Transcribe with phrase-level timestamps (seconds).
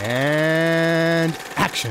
[0.00, 1.90] And action.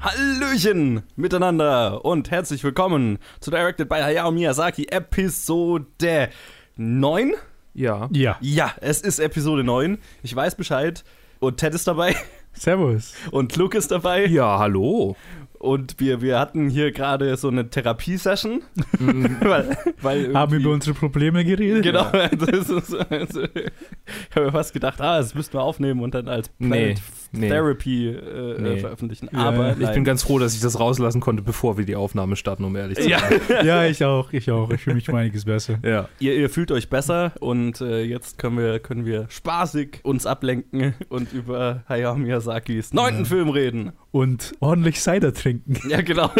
[0.00, 6.30] Hallöchen miteinander und herzlich willkommen zu Directed by Hayao Miyazaki Episode
[6.76, 7.34] 9.
[7.74, 8.08] Ja.
[8.12, 8.38] Ja.
[8.40, 9.98] Ja, es ist Episode 9.
[10.24, 11.04] Ich weiß Bescheid.
[11.38, 12.16] Und Ted ist dabei
[12.56, 13.14] Servus.
[13.30, 14.26] und Luke ist dabei.
[14.26, 15.16] Ja, hallo.
[15.58, 18.62] Und wir, wir hatten hier gerade so eine Therapiesession.
[19.40, 21.82] weil, weil Haben über unsere Probleme geredet?
[21.82, 26.14] Genau, das ist, also, ich habe mir fast gedacht, ah, das müssten wir aufnehmen und
[26.14, 27.02] dann als Planet nee.
[27.32, 28.78] Therapy äh, Nee.
[28.78, 29.28] veröffentlichen.
[29.32, 29.94] Ja, Aber ich nein.
[29.94, 32.98] bin ganz froh, dass ich das rauslassen konnte, bevor wir die Aufnahme starten, um ehrlich
[32.98, 33.40] zu sein.
[33.48, 34.70] ja, Ja, ich auch, ich auch.
[34.70, 35.78] Ich fühle mich um einiges besser.
[35.82, 36.08] Ja.
[36.18, 40.94] ihr, ihr fühlt euch besser und äh, jetzt können wir, können wir spaßig uns ablenken
[41.08, 43.28] und über Hayao Miyazakis neunten Ja.
[43.28, 43.92] Film reden.
[44.12, 45.76] Und ordentlich Cider trinken.
[45.88, 46.30] Ja, genau.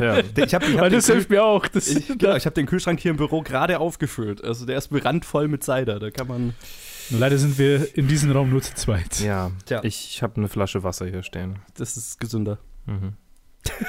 [0.00, 0.18] ja.
[0.18, 1.66] Ich habe ich hab das hilft mir auch.
[1.68, 4.42] Das, ich, genau, ich hab den Kühlschrank hier im Büro gerade aufgefüllt.
[4.42, 5.98] Also der ist randvoll mit Cider.
[6.00, 6.54] Da kann man.
[7.10, 9.20] Nur leider sind wir in diesem Raum nur zu zweit.
[9.20, 9.50] ja.
[9.66, 9.80] Tja.
[9.84, 11.56] Ich, habe eine Flasche Wasser hier stehen.
[11.76, 12.58] Das ist gesünder.
[12.86, 13.14] Mhm.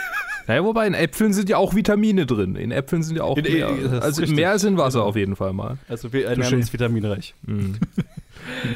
[0.47, 2.55] Naja, wobei in Äpfeln sind ja auch Vitamine drin.
[2.55, 3.67] In Äpfeln sind ja auch In- mehr.
[3.67, 4.35] das ist Also richtig.
[4.35, 5.79] mehr als in Wasser auf jeden Fall mal.
[5.89, 7.33] Also wir ernähren uns vitaminreich.
[7.47, 7.79] Mhm.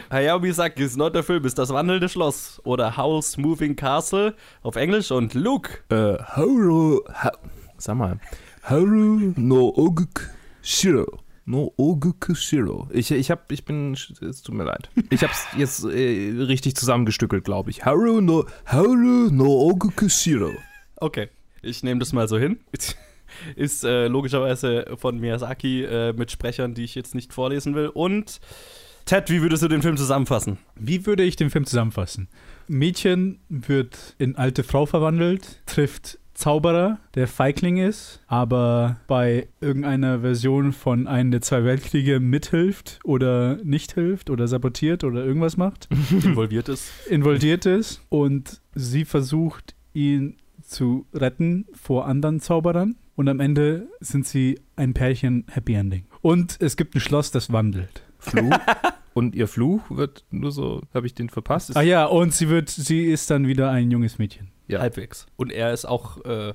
[0.09, 5.35] Hayao Miyazakis neunter Film ist Das wandelnde Schloss oder Howl's Moving Castle auf Englisch und
[5.35, 5.69] Luke.
[5.89, 7.01] äh, Haru.
[7.13, 7.33] Ha
[7.77, 8.19] Sag mal.
[8.63, 10.27] Haru no oguk
[10.63, 11.19] shiro.
[11.49, 12.87] No oguk shiro.
[12.91, 14.91] Ich, ich hab, ich bin, es tut mir leid.
[15.09, 17.85] Ich hab's jetzt äh, richtig zusammengestückelt, glaube ich.
[17.85, 20.51] Haru no, Haru no oguk shiro.
[20.97, 21.29] Okay,
[21.63, 22.59] ich nehme das mal so hin.
[23.55, 27.87] Ist äh, logischerweise von Miyazaki äh, mit Sprechern, die ich jetzt nicht vorlesen will.
[27.87, 28.39] Und
[29.05, 30.59] Ted, wie würdest du den Film zusammenfassen?
[30.75, 32.27] Wie würde ich den Film zusammenfassen?
[32.67, 40.71] Mädchen wird in alte Frau verwandelt, trifft Zauberer, der Feigling ist, aber bei irgendeiner Version
[40.71, 45.89] von einem der zwei Weltkriege mithilft oder nicht hilft oder sabotiert oder irgendwas macht.
[46.23, 46.91] Involviert ist.
[47.09, 52.95] involviert ist und sie versucht, ihn zu retten vor anderen Zauberern.
[53.17, 56.05] Und am Ende sind sie ein Pärchen Happy Ending.
[56.21, 58.03] Und es gibt ein Schloss, das wandelt.
[58.17, 58.57] Fluch.
[59.13, 61.75] Und ihr Fluch wird nur so, habe ich den verpasst?
[61.75, 64.47] Ah ja, und sie wird, sie ist dann wieder ein junges Mädchen.
[64.69, 64.79] Ja.
[64.81, 65.25] Halbwegs.
[65.35, 66.23] Und er ist auch.
[66.25, 66.53] Äh,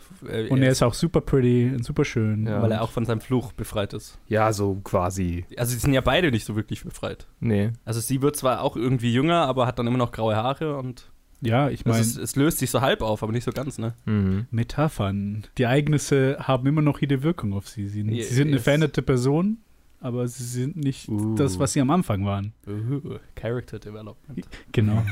[0.48, 2.46] Und er ist auch super pretty und super schön.
[2.46, 2.62] Ja.
[2.62, 4.18] Weil er auch von seinem Fluch befreit ist.
[4.28, 5.44] Ja, so quasi.
[5.56, 7.26] Also, sie sind ja beide nicht so wirklich befreit.
[7.40, 7.72] Nee.
[7.84, 11.10] Also, sie wird zwar auch irgendwie jünger, aber hat dann immer noch graue Haare und.
[11.40, 13.92] Ja, ich meine, es, es löst sich so halb auf, aber nicht so ganz, ne?
[14.06, 14.46] Mhm.
[14.50, 15.44] Metaphern.
[15.58, 17.88] Die Ereignisse haben immer noch ihre Wirkung auf sie.
[17.88, 19.58] Sie, sie sind eine veränderte Person,
[20.00, 21.34] aber sie sind nicht Uh.
[21.34, 22.54] das, was sie am Anfang waren.
[22.66, 24.46] Uh, Character Development.
[24.72, 25.02] Genau.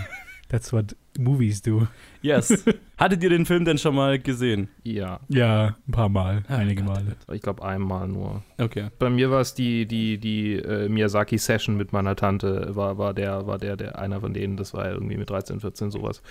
[0.48, 1.86] That's what movies do.
[2.22, 2.64] Yes.
[2.96, 4.68] Hattet ihr den Film denn schon mal gesehen?
[4.84, 5.18] Ja.
[5.28, 7.16] Ja, ein paar Mal, Ah, einige Gott, Male.
[7.32, 8.44] Ich glaube einmal nur.
[8.58, 8.90] Okay.
[9.00, 13.46] Bei mir war es die, die, die äh, Miyazaki-Session mit meiner Tante, war, war der,
[13.48, 16.22] war der, der einer von denen, das war ja irgendwie mit 13, 14 sowas.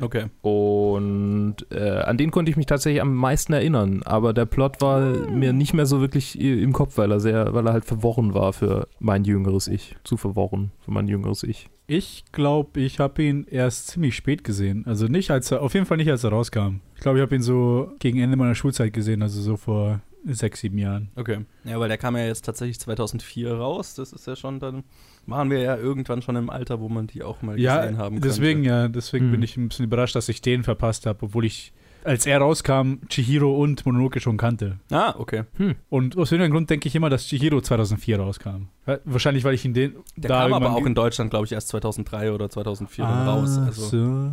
[0.00, 0.26] Okay.
[0.40, 5.00] Und äh, an den konnte ich mich tatsächlich am meisten erinnern, aber der Plot war
[5.28, 8.54] mir nicht mehr so wirklich im Kopf, weil er sehr, weil er halt verworren war
[8.54, 9.94] für mein jüngeres Ich.
[10.04, 11.68] Zu verworren für mein jüngeres Ich.
[11.86, 14.84] Ich glaube, ich habe ihn erst ziemlich spät gesehen.
[14.86, 16.80] Also nicht als er, auf jeden Fall nicht als er rauskam.
[16.94, 20.60] Ich glaube, ich habe ihn so gegen Ende meiner Schulzeit gesehen, also so vor sechs,
[20.60, 21.10] sieben Jahren.
[21.14, 21.40] Okay.
[21.64, 23.94] Ja, weil der kam ja jetzt tatsächlich 2004 raus.
[23.96, 24.82] Das ist ja schon, dann
[25.26, 28.14] waren wir ja irgendwann schon im Alter, wo man die auch mal Ja, gesehen haben
[28.14, 28.28] könnte.
[28.28, 29.32] deswegen ja, deswegen Hm.
[29.32, 31.74] bin ich ein bisschen überrascht, dass ich den verpasst habe, obwohl ich,
[32.04, 34.78] als er rauskam, Chihiro und Mononoke schon kannte.
[34.90, 35.44] Ah, okay.
[35.88, 38.68] Und aus irgendeinem Grund denke ich immer, dass Chihiro 2004 rauskam.
[39.04, 41.68] Wahrscheinlich, weil ich ihn den Der da kam aber auch in Deutschland, glaube ich, erst
[41.68, 43.58] 2003 oder 2004 dann ah, raus.
[43.58, 44.32] Also, so.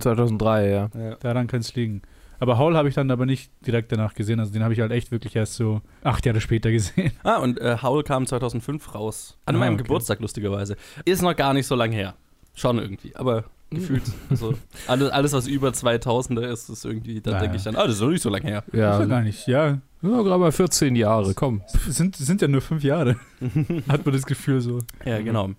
[0.00, 0.90] 2003, ja.
[0.94, 1.14] ja.
[1.16, 2.02] Daran kann es liegen.
[2.40, 4.38] Aber Howl habe ich dann aber nicht direkt danach gesehen.
[4.38, 7.12] Also den habe ich halt echt wirklich erst so acht Jahre später gesehen.
[7.24, 9.36] Ah, und äh, Howl kam 2005 raus.
[9.44, 9.82] An Ah, meinem okay.
[9.82, 10.76] Geburtstag, lustigerweise.
[11.04, 12.14] Ist noch gar nicht so lange her.
[12.54, 13.14] Schon irgendwie.
[13.16, 14.54] Aber gefühlt, also
[14.86, 17.42] alles, alles, was über 2000er ist, ist irgendwie, da Naja.
[17.42, 18.64] denke ich dann, ah, das ist noch nicht so lange her.
[18.72, 18.92] Ja.
[18.92, 19.46] Ist ja Ja, gar nicht.
[19.46, 21.62] Ja, ja gerade mal 14 Jahre, komm.
[21.88, 23.16] es sind, sind ja nur fünf Jahre.
[23.88, 24.78] Hat man das Gefühl so.
[25.04, 25.50] Ja, genau.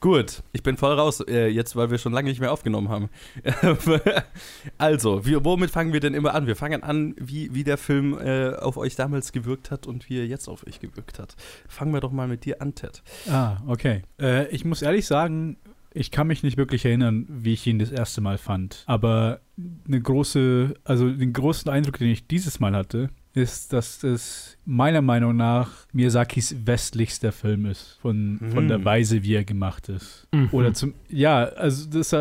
[0.00, 3.08] Gut, ich bin voll raus, äh, jetzt, weil wir schon lange nicht mehr aufgenommen haben.
[4.78, 6.46] also, wir, womit fangen wir denn immer an?
[6.46, 10.20] Wir fangen an, wie, wie der Film äh, auf euch damals gewirkt hat und wie
[10.20, 11.34] er jetzt auf euch gewirkt hat.
[11.68, 13.02] Fangen wir doch mal mit dir an, Ted.
[13.28, 14.02] Ah, okay.
[14.20, 15.56] Äh, ich muss ehrlich sagen,
[15.92, 18.82] ich kann mich nicht wirklich erinnern, wie ich ihn das erste Mal fand.
[18.86, 19.40] Aber
[19.86, 25.00] eine große, also den großen Eindruck, den ich dieses Mal hatte, ist, dass es meiner
[25.02, 28.68] Meinung nach Miyazakis westlichster Film ist, von, von Mhm.
[28.68, 30.26] der Weise, wie er gemacht ist.
[30.32, 30.48] Mhm.
[30.52, 32.12] Oder zum, ja, also das,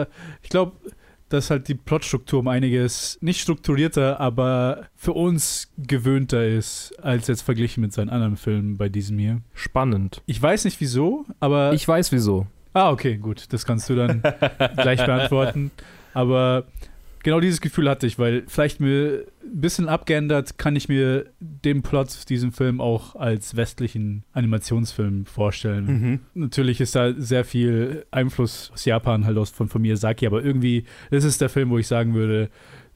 [0.44, 0.74] ich glaube,
[1.30, 7.42] dass halt die Plotstruktur um einiges nicht strukturierter, aber für uns gewöhnter ist, als jetzt
[7.42, 9.42] verglichen mit seinen anderen Filmen bei diesem hier.
[9.54, 10.22] Spannend.
[10.26, 11.74] Ich weiß nicht wieso, aber.
[11.74, 12.48] Ich weiß wieso.
[12.78, 13.52] Ah, okay, gut.
[13.52, 14.22] Das kannst du dann
[14.76, 15.72] gleich beantworten.
[16.14, 16.66] Aber
[17.24, 21.82] genau dieses Gefühl hatte ich, weil vielleicht mir ein bisschen abgeändert kann ich mir den
[21.82, 25.86] Plot diesem Film auch als westlichen Animationsfilm vorstellen.
[25.86, 26.20] Mhm.
[26.34, 30.86] Natürlich ist da sehr viel Einfluss aus Japan halt aus von, von Miyazaki, aber irgendwie
[31.12, 32.50] das ist der Film, wo ich sagen würde,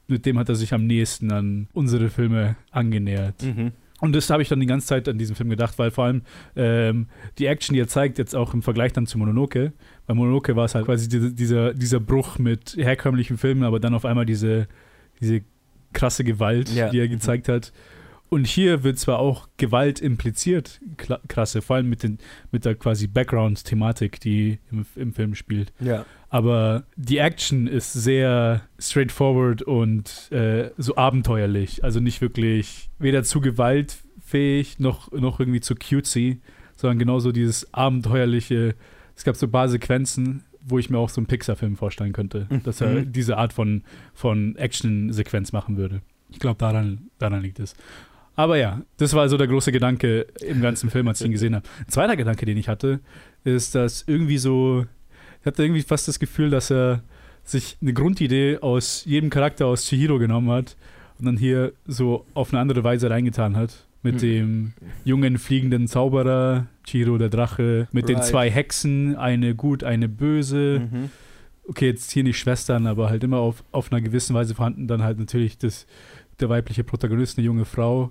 [0.08, 3.42] mit dem hat er sich am nächsten an unsere Filme angenähert.
[3.42, 3.72] Mhm.
[4.02, 6.22] Und das habe ich dann die ganze Zeit an diesem Film gedacht, weil vor allem
[6.56, 7.06] ähm,
[7.38, 9.72] die Action, die er zeigt, jetzt auch im Vergleich dann zu Mononoke,
[10.06, 13.94] bei Mononoke war es halt quasi diese, dieser, dieser Bruch mit herkömmlichen Filmen, aber dann
[13.94, 14.66] auf einmal diese,
[15.20, 15.42] diese
[15.92, 16.90] krasse Gewalt, Ja.
[16.90, 17.72] die er gezeigt hat.
[18.32, 20.80] Und hier wird zwar auch Gewalt impliziert,
[21.28, 22.16] krasse, vor allem mit, den,
[22.50, 25.70] mit der quasi Background-Thematik, die im, im Film spielt.
[25.80, 26.06] Ja.
[26.30, 31.84] Aber die Action ist sehr straightforward und äh, so abenteuerlich.
[31.84, 36.40] Also nicht wirklich weder zu gewaltfähig noch, noch irgendwie zu cutesy,
[36.74, 38.76] sondern genauso dieses abenteuerliche.
[39.14, 42.46] Es gab so ein paar Sequenzen, wo ich mir auch so einen Pixar-Film vorstellen könnte,
[42.48, 42.62] Mhm.
[42.62, 43.82] dass er diese Art von,
[44.14, 46.00] von Action-Sequenz machen würde.
[46.30, 47.74] Ich glaube, daran, daran liegt es.
[48.34, 51.54] Aber ja, das war so der große Gedanke im ganzen Film, als ich ihn gesehen
[51.54, 51.66] habe.
[51.80, 53.00] Ein zweiter Gedanke, den ich hatte,
[53.44, 54.86] ist, dass irgendwie so,
[55.40, 57.02] ich hatte irgendwie fast das Gefühl, dass er
[57.44, 60.76] sich eine Grundidee aus jedem Charakter aus Chihiro genommen hat
[61.18, 63.86] und dann hier so auf eine andere Weise reingetan hat.
[64.04, 64.20] Mit Hm.
[64.20, 64.72] dem
[65.04, 68.26] jungen fliegenden Zauberer, Chihiro der Drache, mit den Right.
[68.26, 71.10] zwei Hexen, eine gut, eine böse Mhm.
[71.68, 74.88] okay, jetzt hier nicht Schwestern, aber halt immer auf, auf einer gewissen Weise vorhanden.
[74.88, 75.86] Dann halt natürlich das,
[76.40, 78.10] der weibliche Protagonist, eine junge Frau,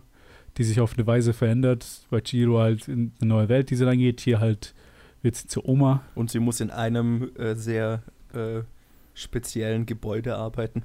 [0.57, 1.86] die sich auf eine Weise verändert.
[2.09, 4.21] Bei Chiro halt in eine neue Welt, die sie reingeht.
[4.21, 4.74] Hier halt
[5.21, 6.03] wird sie zur Oma.
[6.15, 8.03] Und sie muss in einem äh, sehr
[8.33, 8.62] äh,
[9.13, 10.83] speziellen Gebäude arbeiten.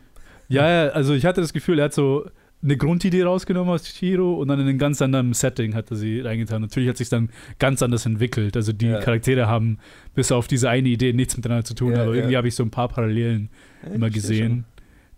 [0.48, 2.26] Ja, ja, also ich hatte das Gefühl, er hat so
[2.62, 6.20] eine Grundidee rausgenommen aus Chiro und dann in einem ganz anderen Setting hat er sie
[6.20, 6.62] reingetan.
[6.62, 8.56] Natürlich hat sich dann ganz anders entwickelt.
[8.56, 9.00] Also die Ja.
[9.00, 9.78] Charaktere haben
[10.14, 12.62] bis auf diese eine Idee nichts miteinander zu tun, Ja, aber irgendwie habe ich so
[12.62, 13.50] ein paar Parallelen
[13.92, 14.75] immer gesehen, schon.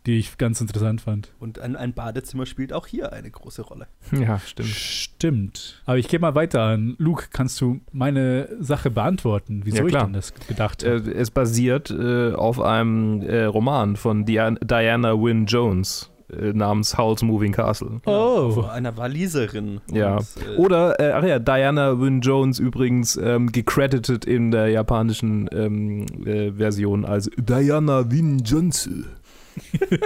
[0.09, 1.29] Die ich ganz interessant fand.
[1.39, 3.87] Und ein, ein Badezimmer spielt auch hier eine große Rolle.
[4.11, 4.69] Ja, stimmt.
[4.71, 5.83] Stimmt.
[5.85, 6.95] Aber ich gehe mal weiter an.
[6.99, 9.61] Luke, kannst du meine Sache beantworten?
[9.65, 11.15] Wieso Ja, ich denn das gedacht Äh, habe?
[11.15, 17.23] es basiert äh, auf einem äh, Roman von Dia Diana Wynne Jones äh, namens Howl's
[17.23, 18.01] Moving Castle.
[18.07, 18.51] Oh.
[18.51, 19.81] Von einer Waliserin.
[19.93, 20.17] Ja.
[20.17, 25.49] Und, äh, Oder, äh, ach ja, Diana Wynne Jones übrigens ähm, gecredited in der japanischen
[25.53, 29.07] ähm, äh, Version als Diana Wynne Johnson.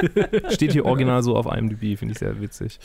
[0.50, 2.78] Steht hier original so auf IMDb, finde ich sehr witzig.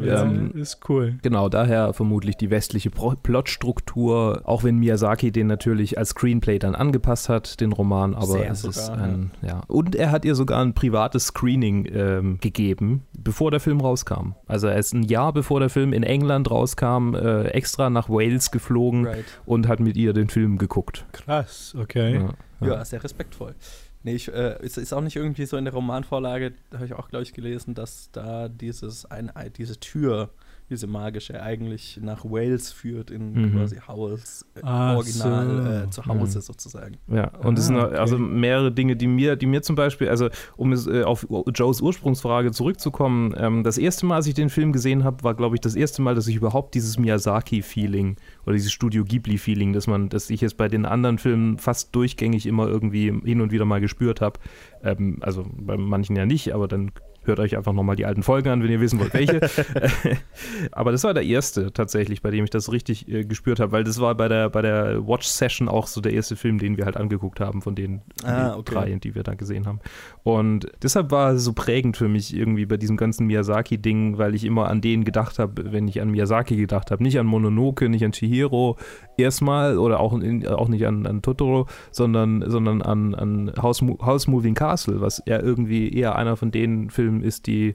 [0.00, 1.16] Ja, ähm, ist cool.
[1.22, 6.74] Genau, daher vermutlich die westliche Pro Plotstruktur, auch wenn Miyazaki den natürlich als Screenplay dann
[6.74, 9.62] angepasst hat, den Roman, aber Sehr es ist sogar, ein, ja.
[9.66, 14.34] Und er hat ihr sogar ein privates Screening ähm, gegeben, bevor der Film rauskam.
[14.46, 18.50] Also er ist ein Jahr bevor der Film in England rauskam, äh, extra nach Wales
[18.50, 19.24] geflogen right.
[19.46, 21.04] und hat mit ihr den Film geguckt.
[21.12, 22.14] Krass, okay.
[22.60, 23.54] Ja, Ja, sehr respektvoll.
[24.02, 27.08] Nee, ich, äh, es ist auch nicht irgendwie so in der Romanvorlage, habe ich auch,
[27.08, 30.30] glaube ich, gelesen, dass da dieses ein, diese Tür,
[30.70, 33.52] diese magische, eigentlich nach Wales führt, in Mhm.
[33.56, 35.86] quasi Howells äh, Ach Original so.
[35.86, 36.42] äh, zu Hause Mhm.
[36.42, 36.96] sozusagen.
[37.08, 37.96] Ja, und es Ah, sind okay.
[37.96, 41.80] also mehrere Dinge, die mir, die mir zum Beispiel, also um es, äh, auf Joes
[41.80, 45.60] Ursprungsfrage zurückzukommen, ähm, das erste Mal, als ich den Film gesehen habe, war, glaube ich,
[45.60, 50.30] das erste Mal, dass ich überhaupt dieses Miyazaki-Feeling oder dieses Studio Ghibli-Feeling, dass man, dass
[50.30, 54.20] ich jetzt bei den anderen Filmen fast durchgängig immer irgendwie hin und wieder mal gespürt
[54.20, 54.38] habe.
[54.82, 56.92] Ähm, also bei manchen ja nicht, aber dann
[57.24, 59.40] hört euch einfach nochmal die alten Folgen an, wenn ihr wissen wollt, welche.
[60.72, 63.84] aber das war der erste tatsächlich, bei dem ich das richtig äh, gespürt habe, weil
[63.84, 66.96] das war bei der, bei der Watch-Session auch so der erste Film, den wir halt
[66.96, 68.74] angeguckt haben, von den Ah, okay.
[68.74, 69.80] drei, die wir da gesehen haben.
[70.22, 74.44] Und deshalb war es so prägend für mich irgendwie bei diesem ganzen Miyazaki-Ding, weil ich
[74.44, 77.02] immer an den gedacht habe, wenn ich an Miyazaki gedacht habe.
[77.02, 78.76] Nicht an Mononoke, nicht an Chihiro
[79.16, 84.26] erstmal oder auch, in, auch nicht an, an Totoro, sondern, sondern an, an House, House
[84.26, 87.74] Moving Castle, was ja irgendwie eher einer von den Filmen ist, die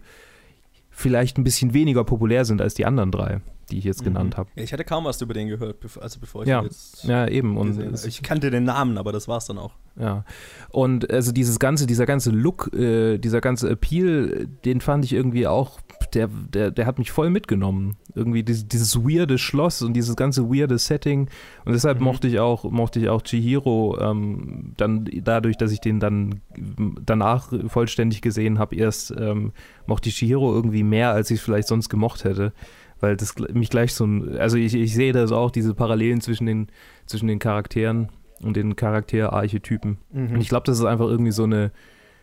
[0.90, 4.06] vielleicht ein bisschen weniger populär sind als die anderen drei, die ich jetzt Mhm.
[4.06, 4.50] genannt habe.
[4.56, 6.60] Ich hatte kaum was über den gehört, also bevor ich Ja.
[6.62, 7.58] ihn jetzt Ja, eben.
[7.58, 8.06] Und es-.
[8.06, 9.74] Ich kannte den Namen, aber das war's dann auch.
[10.00, 10.24] Ja.
[10.70, 15.48] Und also dieses ganze, dieser ganze Look, äh, dieser ganze Appeal, den fand ich irgendwie
[15.48, 15.80] auch,
[16.16, 17.98] der, der, der hat mich voll mitgenommen.
[18.16, 21.28] Irgendwie dieses, dieses weirde Schloss und dieses ganze weirde Setting.
[21.66, 22.06] Und deshalb Mhm.
[22.06, 26.42] mochte ich auch, mochte ich auch Chihiro ähm, dann dadurch, dass ich den dann
[27.06, 29.52] danach vollständig gesehen habe, erst ähm,
[29.86, 32.54] mochte ich Chihiro irgendwie mehr, als ich es vielleicht sonst gemocht hätte.
[33.02, 36.22] Weil das mich gleich so ein, also ich, ich sehe da so auch diese Parallelen
[36.22, 36.68] zwischen den,
[37.06, 38.08] zwischen den Charakteren
[38.42, 39.98] und den Charakterarchetypen.
[40.12, 40.32] Mhm.
[40.34, 41.72] Und ich glaube, das ist einfach irgendwie so eine,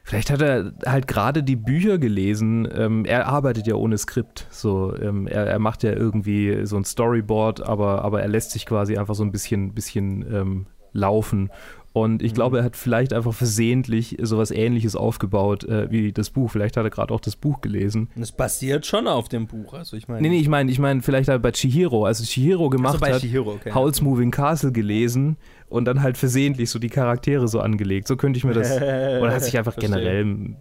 [0.04, 2.68] Vielleicht hat er halt gerade die Bücher gelesen.
[2.74, 4.46] Ähm, er arbeitet ja ohne Skript.
[4.50, 8.66] So, ähm, er, er, macht ja irgendwie so ein Storyboard, aber, aber er lässt sich
[8.66, 11.50] quasi einfach so ein bisschen, bisschen ähm, laufen.
[11.92, 12.36] Und ich mhm.
[12.36, 16.50] glaube, er hat vielleicht einfach versehentlich sowas ähnliches aufgebaut äh, wie das Buch.
[16.50, 18.08] Vielleicht hat er gerade auch das Buch gelesen.
[18.16, 19.74] Das basiert schon auf dem Buch.
[19.74, 20.22] Also ich meine.
[20.22, 23.14] Nee, nee, ich meine, ich meine, vielleicht hat er bei Chihiro, also Chihiro gemacht also
[23.14, 23.74] hat, Chihiro, okay.
[23.74, 25.36] Howl's Moving Castle gelesen
[25.68, 28.08] und dann halt versehentlich so die Charaktere so angelegt.
[28.08, 28.70] So könnte ich mir das.
[28.76, 30.54] oder hat sich einfach generell.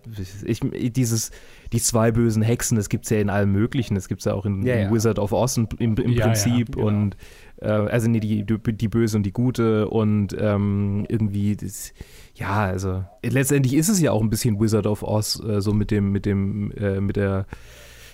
[0.45, 0.61] Ich,
[0.93, 1.31] dieses,
[1.71, 3.95] die zwei bösen Hexen, das gibt es ja in allem Möglichen.
[3.95, 4.91] Das gibt es ja auch in, ja, in ja.
[4.91, 6.75] Wizard of Oz im, im, im ja, Prinzip.
[6.75, 6.87] Genau.
[6.87, 7.15] Und
[7.61, 11.93] äh, also nee, die, die Böse und die Gute und ähm, irgendwie das,
[12.35, 15.91] ja, also letztendlich ist es ja auch ein bisschen Wizard of Oz, äh, so mit
[15.91, 17.45] dem, mit dem, äh, mit der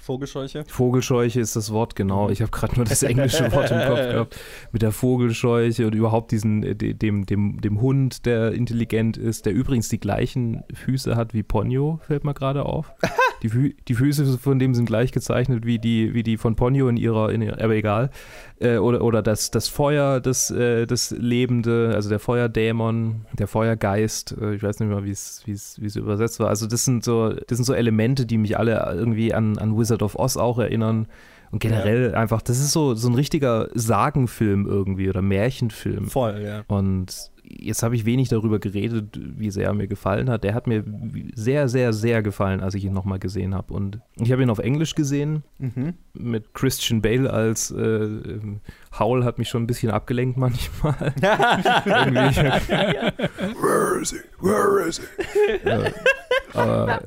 [0.07, 0.63] Vogelscheuche?
[0.67, 2.29] Vogelscheuche ist das Wort, genau.
[2.29, 4.39] Ich habe gerade nur das englische Wort im Kopf gehabt.
[4.71, 9.53] Mit der Vogelscheuche und überhaupt diesen, äh, dem, dem, dem Hund, der intelligent ist, der
[9.53, 12.93] übrigens die gleichen Füße hat wie Ponyo, fällt mir gerade auf.
[13.43, 16.97] Die, die Füße von dem sind gleich gezeichnet wie die, wie die von Ponyo in
[16.97, 18.09] ihrer, in ihrer aber egal.
[18.59, 24.35] Äh, oder, oder das, das Feuer, das, äh, das Lebende, also der Feuerdämon, der Feuergeist,
[24.39, 26.49] äh, ich weiß nicht mehr, wie es übersetzt war.
[26.49, 30.01] Also das sind so, das sind so Elemente, die mich alle irgendwie an, an Wizard
[30.01, 31.07] of Oz auch erinnern.
[31.49, 32.17] Und generell ja.
[32.17, 36.07] einfach, das ist so, so ein richtiger Sagenfilm irgendwie oder Märchenfilm.
[36.07, 36.63] Voll, ja.
[36.67, 40.43] Und jetzt habe ich wenig darüber geredet, wie sehr er mir gefallen hat.
[40.43, 40.83] Der hat mir
[41.33, 43.73] sehr, sehr, sehr gefallen, als ich ihn nochmal gesehen habe.
[43.73, 45.93] Und ich habe ihn auf Englisch gesehen, mhm.
[46.13, 48.09] mit Christian Bale als äh,
[48.97, 50.93] Howl hat mich schon ein bisschen abgelenkt manchmal.
[53.61, 54.17] Where is he?
[54.39, 55.05] Where is he?
[55.67, 55.91] ja,
[56.53, 57.01] aber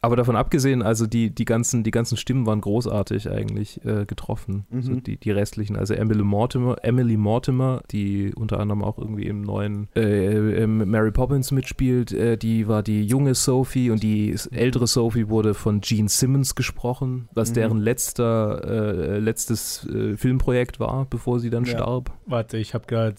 [0.00, 4.66] aber davon abgesehen, also die, die, ganzen, die ganzen Stimmen waren großartig eigentlich äh, getroffen.
[4.70, 4.82] Mhm.
[4.82, 5.76] So die, die restlichen.
[5.76, 11.50] Also Emily Mortimer, Emily Mortimer, die unter anderem auch irgendwie im neuen äh, Mary Poppins
[11.50, 16.54] mitspielt, äh, die war die junge Sophie und die ältere Sophie wurde von Gene Simmons
[16.54, 17.54] gesprochen, was mhm.
[17.54, 21.72] deren letzter, äh, letztes äh, Filmprojekt war, bevor sie dann ja.
[21.72, 22.12] starb.
[22.26, 23.16] Warte, ich habe gerade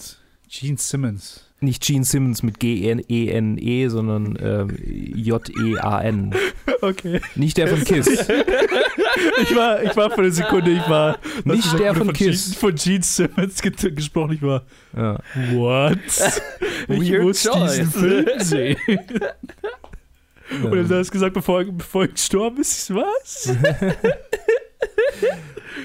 [0.47, 1.48] Gene Simmons.
[1.61, 4.77] Nicht Gene Simmons mit G-E-N-E, -E, sondern ähm,
[5.15, 6.33] J-E-A-N.
[6.81, 7.19] Okay.
[7.35, 8.07] Nicht der von Kiss.
[9.41, 11.19] ich, war, ich war für eine Sekunde, ich war.
[11.43, 12.45] Nicht der von, von Kiss.
[12.45, 14.63] Gene, von Gene Simmons gesprochen, ich war.
[14.95, 15.19] Ja.
[15.51, 15.97] What?
[16.87, 17.71] ich Weird muss choice.
[17.71, 18.77] diesen Film sehen.
[20.63, 23.53] Und dann hast du gesagt, bevor, bevor er gestorben ist, was?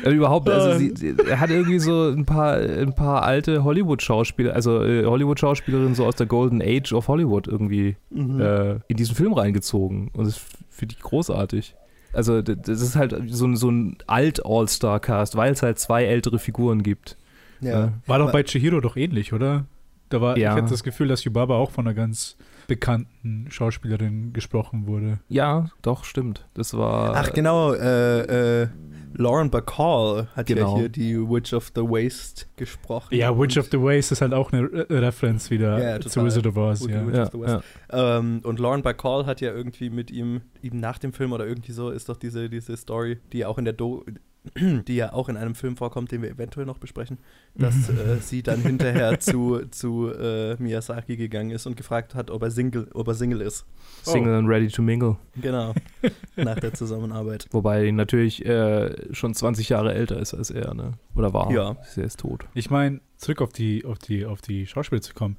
[0.04, 4.54] Also überhaupt, also sie, sie, er hat irgendwie so ein paar, ein paar alte Hollywood-Schauspieler,
[4.54, 8.40] also äh, Hollywood-Schauspielerinnen so aus der Golden Age of Hollywood irgendwie mhm.
[8.40, 10.10] äh, in diesen Film reingezogen.
[10.12, 11.74] Und das finde ich großartig.
[12.12, 17.16] Also das ist halt so, so ein Alt-All-Star-Cast, weil es halt zwei ältere Figuren gibt.
[17.60, 17.94] Ja.
[18.06, 19.64] War doch bei Chihiro doch ähnlich, oder?
[20.10, 20.50] Da war, ja.
[20.50, 25.18] ich hatte das Gefühl, dass Yubaba auch von einer ganz bekannten Schauspielerin gesprochen wurde.
[25.28, 26.46] Ja, doch, stimmt.
[26.54, 27.16] Das war.
[27.16, 28.68] Ach, genau, äh, äh,
[29.16, 30.74] Lauren Bacall hat genau.
[30.74, 33.14] ja hier die Witch of the Waste gesprochen.
[33.14, 36.46] Ja, Witch of the Waste ist halt auch eine Re Referenz wieder ja, zu Wizard
[36.46, 36.86] of Oz.
[36.86, 37.02] Ja.
[37.08, 38.18] Ja, ja.
[38.18, 41.72] Ähm, und Lauren Bacall hat ja irgendwie mit ihm, ihm nach dem Film oder irgendwie
[41.72, 44.04] so, ist doch diese, diese Story, die auch in der Do
[44.56, 47.18] die ja auch in einem Film vorkommt, den wir eventuell noch besprechen,
[47.54, 52.42] dass äh, sie dann hinterher zu, zu äh, Miyazaki gegangen ist und gefragt hat, ob
[52.42, 53.64] er Single, ob er Single ist.
[54.02, 54.38] Single oh.
[54.38, 55.16] and ready to mingle.
[55.40, 55.74] Genau,
[56.36, 57.46] nach der Zusammenarbeit.
[57.52, 60.92] Wobei natürlich äh, schon 20 Jahre älter ist als er, ne?
[61.14, 61.50] Oder war.
[61.50, 61.76] Ja.
[61.96, 62.44] Er ist tot.
[62.54, 65.38] Ich meine, zurück auf die, auf die, auf die Schauspieler zu kommen.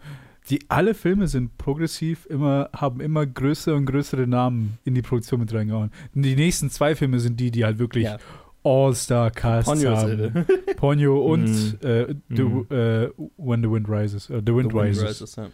[0.50, 5.40] Die alle Filme sind progressiv, immer, haben immer größere und größere Namen in die Produktion
[5.40, 5.92] mit reingehauen.
[6.14, 8.20] Die nächsten zwei Filme sind die, die halt wirklich ja
[8.66, 10.46] All-Star-Cast haben.
[10.76, 11.86] Ponyo und mm.
[11.86, 12.66] äh, the, mm.
[12.72, 15.48] äh, When the Wind Rises, uh, The Wind the Rises, Wind Rises ja.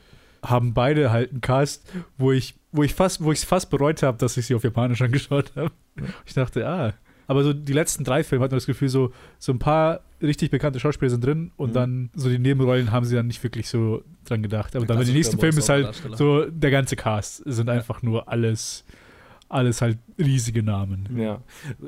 [0.44, 1.84] haben beide halt einen Cast,
[2.18, 4.64] wo ich, wo ich fast, wo ich es fast bereut habe, dass ich sie auf
[4.64, 5.72] Japanisch angeschaut habe.
[6.26, 6.94] Ich dachte, ah.
[7.28, 10.52] Aber so die letzten drei Filme hat man das Gefühl, so, so ein paar richtig
[10.52, 11.74] bekannte Schauspieler sind drin und mhm.
[11.74, 14.76] dann so die Nebenrollen haben sie dann nicht wirklich so dran gedacht.
[14.76, 18.28] Aber dann in den nächsten Filmen ist halt so der ganze Cast sind einfach nur
[18.28, 18.86] alles
[19.52, 21.10] alles halt riesige Namen.
[21.18, 21.42] Ja,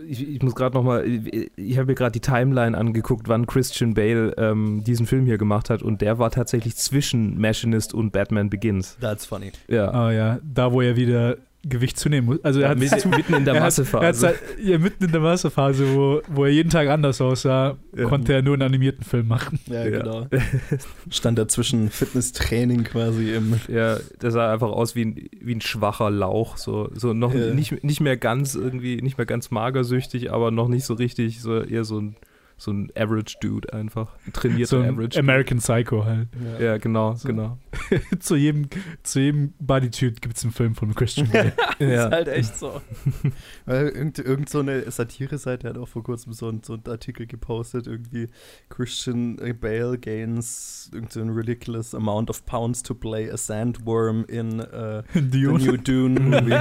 [0.08, 3.93] ich, ich muss gerade nochmal, ich, ich habe mir gerade die Timeline angeguckt, wann Christian
[3.93, 8.50] Bale ähm, diesen Film hier gemacht hat und der war tatsächlich zwischen Machinist und Batman
[8.50, 8.98] Begins.
[9.00, 9.51] That's funny.
[9.67, 9.91] Ja.
[9.91, 12.43] Ah ja, da wo er wieder Gewicht zunehmen muss.
[12.43, 14.27] Also er hat mitten, mitten in der Massephase.
[14.27, 18.05] Halt, ja, mitten in der Massephase, wo, wo er jeden Tag anders aussah, ja.
[18.05, 19.60] konnte er nur einen animierten Film machen.
[19.67, 20.27] Ja, genau.
[21.10, 23.60] Stand da zwischen Fitnesstraining quasi im.
[23.70, 26.58] Ja, der sah einfach aus wie ein, wie ein schwacher Lauch.
[26.58, 27.53] So, so noch ja.
[27.53, 31.62] nicht, nicht mehr ganz irgendwie, nicht mehr ganz magersüchtig, aber noch nicht so richtig, so
[31.62, 32.17] eher so ein
[32.63, 34.15] So ein Average Dude einfach.
[34.32, 35.20] Trainierter So ein Average.
[35.20, 36.29] American Psycho halt.
[36.62, 37.27] Ja, genau, So.
[37.27, 37.58] genau.
[38.20, 38.70] zu jedem,
[39.03, 41.51] zu jedem Bodytyp gibt es einen Film von Christian Bale.
[41.79, 42.05] Ja.
[42.05, 42.79] Ist halt echt so.
[43.65, 47.27] Weil irgend, irgend so eine Satire-Seite hat auch vor kurzem so, ein, so einen Artikel
[47.27, 48.29] gepostet, irgendwie
[48.70, 54.62] Christian Bale gains irgend so ein ridiculous amount of pounds to play a sandworm in
[54.62, 56.51] uh, the new Dune movie.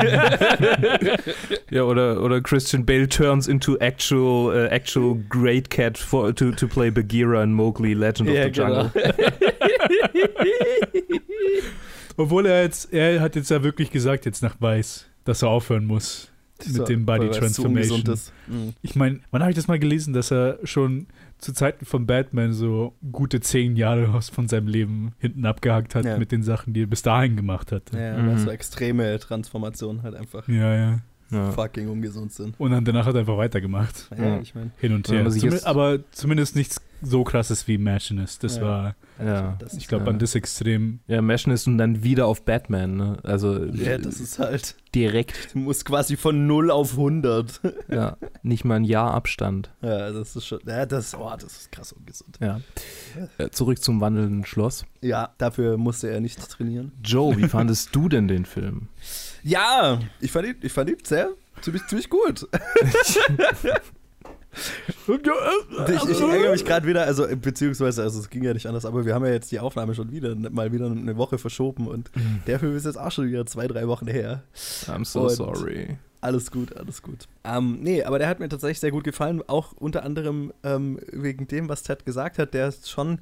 [1.70, 6.66] Ja, oder, oder Christian Bale turns into actual, uh, actual great cat for, to, to
[6.68, 8.90] play Bagheera in Mowgli, Legend of ja, the Jungle.
[12.16, 15.86] Obwohl er jetzt, er hat jetzt ja wirklich gesagt, jetzt nach Weiß, dass er aufhören
[15.86, 16.28] muss
[16.72, 18.02] mit dem Body so Transformation.
[18.02, 18.32] ist.
[18.46, 18.74] Mhm.
[18.82, 21.08] Ich meine, wann habe ich das mal gelesen, dass er schon
[21.38, 26.04] zu Zeiten von Batman so gute zehn Jahre aus von seinem Leben hinten abgehakt hat
[26.04, 26.18] Ja.
[26.18, 27.90] mit den Sachen, die er bis dahin gemacht hat.
[27.92, 28.38] Ja, Mhm.
[28.38, 30.98] so extreme Transformationen halt einfach Ja, ja.
[31.32, 31.50] Ja.
[31.52, 32.54] fucking ungesund sind.
[32.60, 34.08] Und dann danach hat er einfach weitergemacht.
[34.16, 34.40] Ja, Ja.
[34.40, 35.22] ich meine, Hin und her.
[35.24, 38.42] man sich Zumi- jetzt- aber zumindest nichts so krasses wie Machinist.
[38.44, 38.62] Das Ja.
[38.62, 39.56] war, Ja.
[39.58, 40.10] das ich ist- glaube, ja.
[40.10, 41.00] an das Extrem.
[41.06, 43.16] Ja, Machinist und dann wieder auf Batman, ne?
[43.22, 47.60] Also ja, das ist halt, direkt, du musst quasi von 0 auf 100.
[47.88, 49.70] ja, nicht mal ein Jahr Abstand.
[49.82, 52.38] Ja, das ist schon, ja, das, oh, das ist krass ungesund.
[52.40, 52.60] Ja.
[53.38, 54.84] Äh, Zurück zum wandelnden Schloss.
[55.00, 56.92] Ja, dafür musste er nicht trainieren.
[57.04, 58.88] Joe, wie fandest du denn den Film?
[59.42, 61.30] Ja, ich fand ihn, ich fand ihn sehr,
[61.62, 62.46] ziemlich, ziemlich gut.
[65.88, 69.04] Ich, ich ärgere mich gerade wieder, also beziehungsweise, also es ging ja nicht anders, aber
[69.06, 72.10] wir haben ja jetzt die Aufnahme schon wieder, mal wieder eine Woche verschoben und
[72.46, 74.42] der Film ist jetzt auch schon wieder zwei, drei Wochen her.
[74.86, 75.96] I'm so Und- sorry.
[76.22, 77.26] Alles gut, alles gut.
[77.42, 81.48] Ähm, nee, aber der hat mir tatsächlich sehr gut gefallen, auch unter anderem ähm, wegen
[81.48, 83.18] dem, was Ted gesagt hat, der schon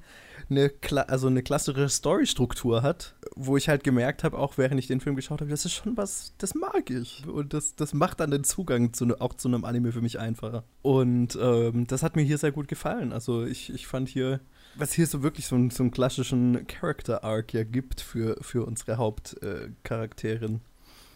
[0.51, 4.87] eine, Kla also eine klassische Storystruktur hat, wo ich halt gemerkt habe, auch während ich
[4.87, 7.27] den Film geschaut habe, das ist schon was, das mag ich.
[7.27, 10.19] Und das, das macht dann den Zugang zu, ne- auch zu einem Anime für mich
[10.19, 10.65] einfacher.
[10.83, 13.15] Und ähm, das hat mir hier sehr gut gefallen.
[13.15, 14.41] Also ich, ich fand hier,
[14.77, 18.99] was hier so wirklich so, einen- so einen klassischen Character-Arc ja gibt für, für unsere
[18.99, 20.61] Hauptcharakterin.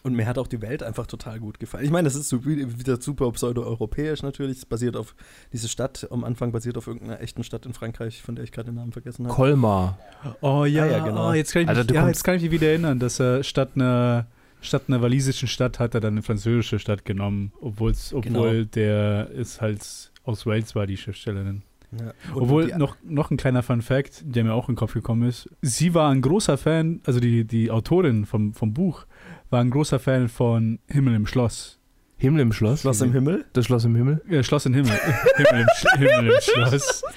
[0.05, 1.83] Und mir hat auch die Welt einfach total gut gefallen.
[1.83, 4.57] Ich meine, das ist so wie- wieder super pseudo-europäisch natürlich.
[4.59, 5.15] Es basiert auf,
[5.51, 8.67] diese Stadt am Anfang basiert auf irgendeiner echten Stadt in Frankreich, von der ich gerade
[8.71, 9.33] den Namen vergessen habe.
[9.35, 9.97] Colmar.
[10.41, 11.29] Oh ja, Ah, ja, genau.
[11.29, 13.19] oh, jetzt, kann ich mich, Alter, du ja, jetzt kann ich mich wieder erinnern, dass
[13.19, 14.27] er statt einer,
[14.61, 18.69] statt einer walisischen Stadt hat er dann eine französische Stadt genommen, obwohl's, obwohl Genau.
[18.75, 21.63] der ist halt aus Wales war, die Schriftstellerin.
[21.99, 22.11] Ja.
[22.33, 25.27] Obwohl, die, noch, noch ein kleiner Fun Fact, der mir auch in den Kopf gekommen
[25.29, 25.49] ist.
[25.61, 29.05] Sie war ein großer Fan, also die, die Autorin vom, vom Buch,
[29.49, 31.79] war ein großer Fan von Himmel im Schloss.
[32.17, 32.81] Himmel im Schloss?
[32.81, 33.45] Schloss im Himmel?
[33.53, 34.21] Das Schloss im Himmel?
[34.29, 34.91] Äh, Schloss im Himmel.
[35.35, 37.03] Himmel, im, Sch- Himmel im Schloss.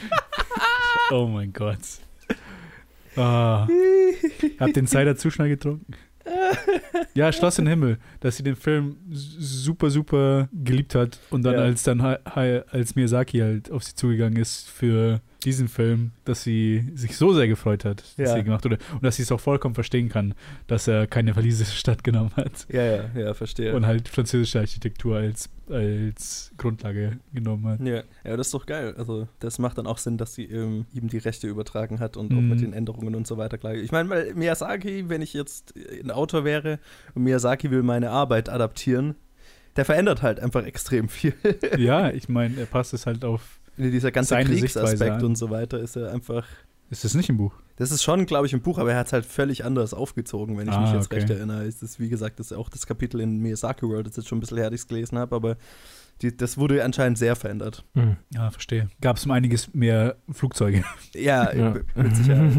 [1.11, 1.79] Oh mein Gott.
[3.17, 3.67] Ah.
[4.61, 5.95] Hab den Cider zu schnell getrunken.
[7.15, 11.61] Ja, Schloss im Himmel, dass sie den Film super, super geliebt hat und dann Ja.
[11.61, 17.17] als dann als Miyazaki halt auf sie zugegangen ist für diesen Film, dass sie sich
[17.17, 18.35] so sehr gefreut hat, dass Ja.
[18.37, 20.35] sie gemacht wurde und dass sie es auch vollkommen verstehen kann,
[20.67, 23.75] dass er keine walisische Stadt genommen hat Ja, ja, ja, verstehe.
[23.77, 27.81] und halt französische Architektur als, als Grundlage genommen hat.
[27.81, 28.03] ja.
[28.25, 28.95] ja, das ist doch geil.
[28.99, 32.33] Also, das macht dann auch Sinn, dass sie ähm, ihm die Rechte übertragen hat und
[32.33, 32.49] auch Mhm.
[32.49, 33.75] mit den Änderungen und so weiter klar.
[33.75, 36.79] Ich meine, weil Miyazaki, wenn ich jetzt ein Autor wäre
[37.15, 39.15] und Miyazaki will meine Arbeit adaptieren,
[39.77, 41.35] der verändert halt einfach extrem viel.
[41.77, 43.58] ja, ich meine, er passt es halt auf.
[43.79, 46.45] Dieser ganze Seine Kriegsaspekt und so weiter ist ja einfach.
[46.91, 47.53] Ist das nicht im Buch?
[47.77, 50.57] Das ist schon, glaube ich, im Buch, aber er hat es halt völlig anders aufgezogen,
[50.57, 51.17] wenn ich mich Ah, jetzt okay.
[51.17, 51.65] recht erinnere.
[51.65, 54.39] Es ist, wie gesagt, das ist auch das Kapitel in Miyazaki World, das jetzt schon
[54.39, 55.57] ein bisschen her, ich es gelesen habe, aber
[56.23, 57.85] die, das wurde anscheinend sehr verändert.
[57.95, 58.17] Hm.
[58.35, 58.89] Ja, verstehe.
[59.01, 60.85] Gab es um einiges mehr Flugzeuge.
[61.15, 61.75] Ja, Ja.
[61.95, 62.53] mit Sicherheit.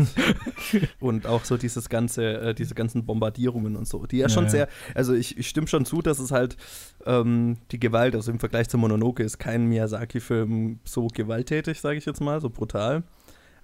[1.00, 4.46] und auch so dieses ganze, äh, diese ganzen Bombardierungen und so, die ja, Ja, schon
[4.46, 4.50] ja.
[4.50, 6.58] sehr, also ich, ich stimme schon zu, dass es halt
[7.06, 12.06] ähm, die Gewalt, also im Vergleich zu Mononoke ist kein Miyazaki-Film so gewalttätig, sage ich
[12.06, 13.04] jetzt mal, so brutal.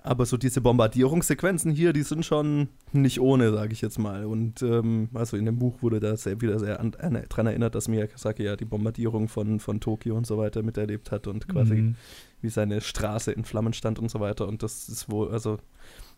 [0.05, 4.25] Aber so diese Bombardierungssequenzen hier, die sind schon nicht ohne, sage ich jetzt mal.
[4.25, 7.73] Und ähm, also in dem Buch wurde da sehr, wieder sehr an, an, dran erinnert,
[7.73, 11.73] dass Miyazaki ja die Bombardierung von, von Tokio und so weiter miterlebt hat und quasi
[11.75, 11.95] Mhm.
[12.41, 14.47] wie seine Straße in Flammen stand und so weiter.
[14.47, 15.57] Und das ist wohl, also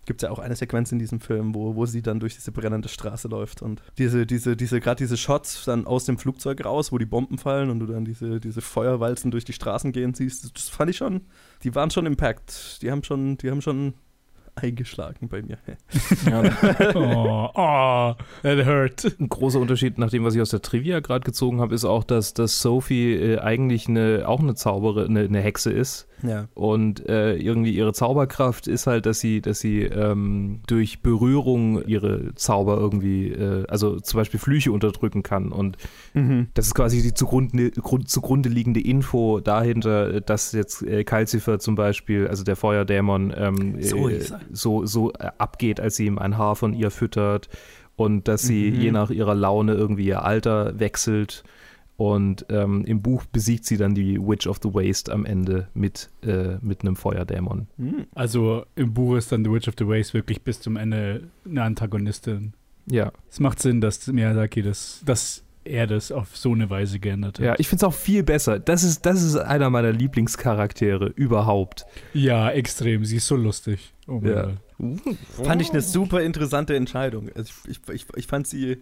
[0.07, 2.51] gibt es ja auch eine Sequenz in diesem Film, wo, wo sie dann durch diese
[2.51, 6.91] brennende Straße läuft und diese, diese, diese, gerade diese Shots dann aus dem Flugzeug raus,
[6.91, 10.55] wo die Bomben fallen und du dann diese, diese Feuerwalzen durch die Straßen gehen siehst,
[10.57, 11.21] das fand ich schon,
[11.63, 12.81] die waren schon Impact.
[12.81, 13.93] Die haben schon, die haben schon
[14.55, 15.57] eingeschlagen bei mir.
[16.25, 16.43] Ja,
[16.95, 19.19] Oh, oh, that hurt.
[19.19, 22.03] ein großer Unterschied nach dem, was ich aus der Trivia gerade gezogen habe, ist auch,
[22.03, 26.07] dass, dass Sophie äh, eigentlich eine, auch eine Zauberin, eine, eine Hexe ist.
[26.23, 26.47] Ja.
[26.55, 32.33] Und äh, irgendwie ihre Zauberkraft ist halt, dass sie, dass sie ähm, durch Berührung ihre
[32.35, 35.51] Zauber irgendwie, äh, also zum Beispiel Flüche unterdrücken kann.
[35.51, 35.77] Und
[36.13, 36.47] Mhm.
[36.55, 41.05] das ist quasi die zugrunde, grund, zugrunde liegende Info dahinter, dass jetzt äh,
[41.59, 46.17] zum Beispiel, also der Feuerdämon, ähm, So äh, so, so äh, abgeht, als sie ihm
[46.17, 47.49] ein Haar von ihr füttert.
[47.95, 48.79] Und dass sie Mhm.
[48.81, 51.43] je nach ihrer Laune irgendwie ihr Alter wechselt.
[51.97, 56.09] Und ähm, im Buch besiegt sie dann die Witch of the Waste am Ende mit,
[56.21, 57.67] äh, mit einem Feuerdämon.
[57.77, 58.05] Mhm.
[58.13, 61.63] Also im Buch ist dann The Witch of the Waste wirklich bis zum Ende eine
[61.63, 62.53] Antagonistin.
[62.89, 67.39] Ja, Es macht Sinn, dass Miyazaki das, dass er das auf so eine Weise geändert
[67.39, 67.45] hat.
[67.45, 68.59] ja ich finde es auch viel besser.
[68.59, 71.85] Das ist, das ist einer meiner Lieblingscharaktere überhaupt.
[72.13, 73.03] Ja, extrem.
[73.05, 73.93] Sie ist so lustig.
[74.07, 74.43] Oh mein Ja.
[74.77, 74.99] Gott.
[75.47, 77.29] Fand ich eine super interessante Entscheidung.
[77.35, 78.77] Also ich, ich, ich, ich fand sie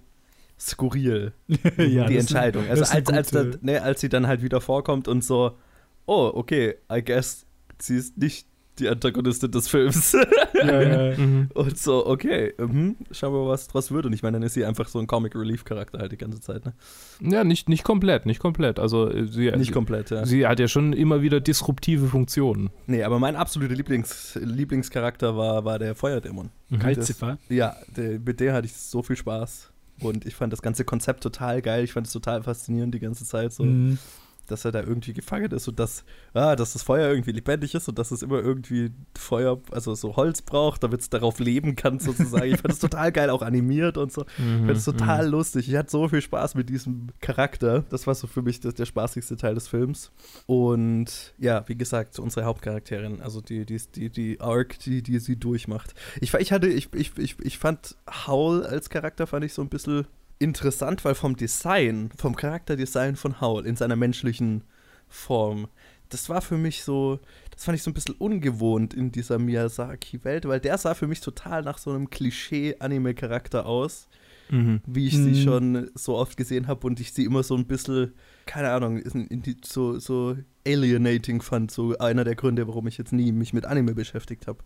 [0.60, 2.64] skurril, ja, die das Entscheidung.
[2.68, 5.58] das Also als, als, dann, ne, als sie dann halt wieder vorkommt und so,
[6.06, 7.46] oh, okay, I guess
[7.80, 8.48] sie ist nicht
[8.80, 10.14] die Antagonistin des Films.
[10.54, 11.18] ja, ja.
[11.18, 11.50] Mhm.
[11.54, 14.06] Und so, okay, mhm, schauen wir mal, was draus wird.
[14.06, 16.74] Und ich meine, dann ist sie einfach so ein Comic-Relief-Charakter halt die ganze Zeit, ne?
[17.22, 18.80] Ja, nicht, nicht komplett, nicht komplett.
[18.80, 20.26] Also äh, sie, Nicht komplett, ja.
[20.26, 22.70] sie hat ja schon immer wieder disruptive Funktionen.
[22.88, 26.50] Nee, aber mein absoluter Lieblings, Lieblingscharakter war, war der Feuerdämon.
[26.80, 27.38] Kalzifer.
[27.50, 29.72] Ja, der, mit der hatte ich so viel Spaß.
[30.02, 31.84] Und ich fand das ganze Konzept total geil.
[31.84, 33.98] Ich fand es total faszinierend die ganze Zeit so, Mhm.
[34.46, 36.04] Dass er da irgendwie gefangen ist und dass,
[36.34, 40.16] ah, dass das Feuer irgendwie lebendig ist und dass es immer irgendwie Feuer, also so
[40.16, 42.46] Holz braucht, damit es darauf leben kann sozusagen.
[42.46, 44.26] ich fand es total geil, auch animiert und so.
[44.38, 45.70] Ich fand es total lustig.
[45.70, 47.84] Ich hatte so viel Spaß mit diesem Charakter.
[47.90, 50.12] Das war so für mich das, der spaßigste Teil des Films.
[50.46, 55.38] Und ja, wie gesagt, unsere Hauptcharakterin, also die, die, die, die Arc, die, die sie
[55.38, 55.94] durchmacht.
[56.22, 57.96] Ich, ich hatte, ich, ich, ich, ich fand
[58.28, 60.08] Howl als Charakter fand ich so ein bisschen
[60.40, 64.64] interessant, weil vom Design, vom Charakterdesign von Howl in seiner menschlichen
[65.08, 65.68] Form,
[66.10, 67.20] das war für mich so,
[67.52, 71.20] das fand ich so ein bisschen ungewohnt in dieser Miyazaki-Welt, weil der sah für mich
[71.22, 74.08] total nach so einem Klischee-Anime-Charakter aus
[74.52, 74.82] Mhm.
[74.86, 75.34] wie ich Mhm.
[75.34, 78.14] sie schon so oft gesehen habe und ich sie immer so ein bisschen,
[78.46, 81.72] keine Ahnung, in, in die, so, so alienating fand.
[81.72, 84.60] So einer der Gründe, warum ich jetzt nie mich mit Anime beschäftigt habe.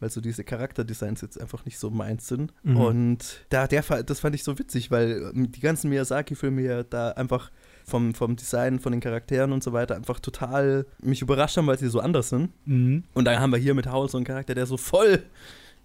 [0.00, 2.52] Weil so diese Charakterdesigns jetzt einfach nicht so meins sind.
[2.62, 2.76] Mhm.
[2.76, 7.12] Und da, der, das fand ich so witzig, weil ähm, die ganzen Miyazaki-Filme ja da
[7.12, 7.50] einfach
[7.84, 11.78] vom, vom Design, von den Charakteren und so weiter einfach total mich überrascht haben, weil
[11.78, 12.50] sie so anders sind.
[12.66, 13.04] Mhm.
[13.14, 15.22] Und dann haben wir hier mit Howl so einen Charakter, der so voll,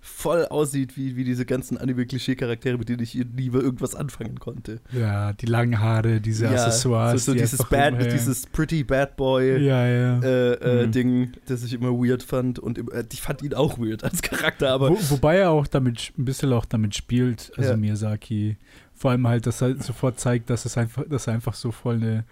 [0.08, 4.80] voll aussieht wie, wie diese ganzen Anime-Klischee-Charaktere, mit denen ich nie irgendwas anfangen konnte.
[4.92, 7.26] Ja, die langen Haare, diese Accessoires.
[7.26, 9.58] So, so die dieses, Bad, dieses Pretty Bad Boy.
[9.64, 10.20] Ja, ja.
[10.22, 11.32] Äh, äh, Mhm.
[11.46, 14.90] Das ich immer weird fand und äh, ich fand ihn auch weird als Charakter, aber
[14.90, 17.78] Wo, wobei er auch damit ein bisschen auch damit spielt, also Ja.
[17.78, 18.58] Miyazaki.
[18.96, 21.96] Vor allem halt, dass er sofort zeigt, dass es einfach, dass er einfach so voll
[21.96, 22.24] eine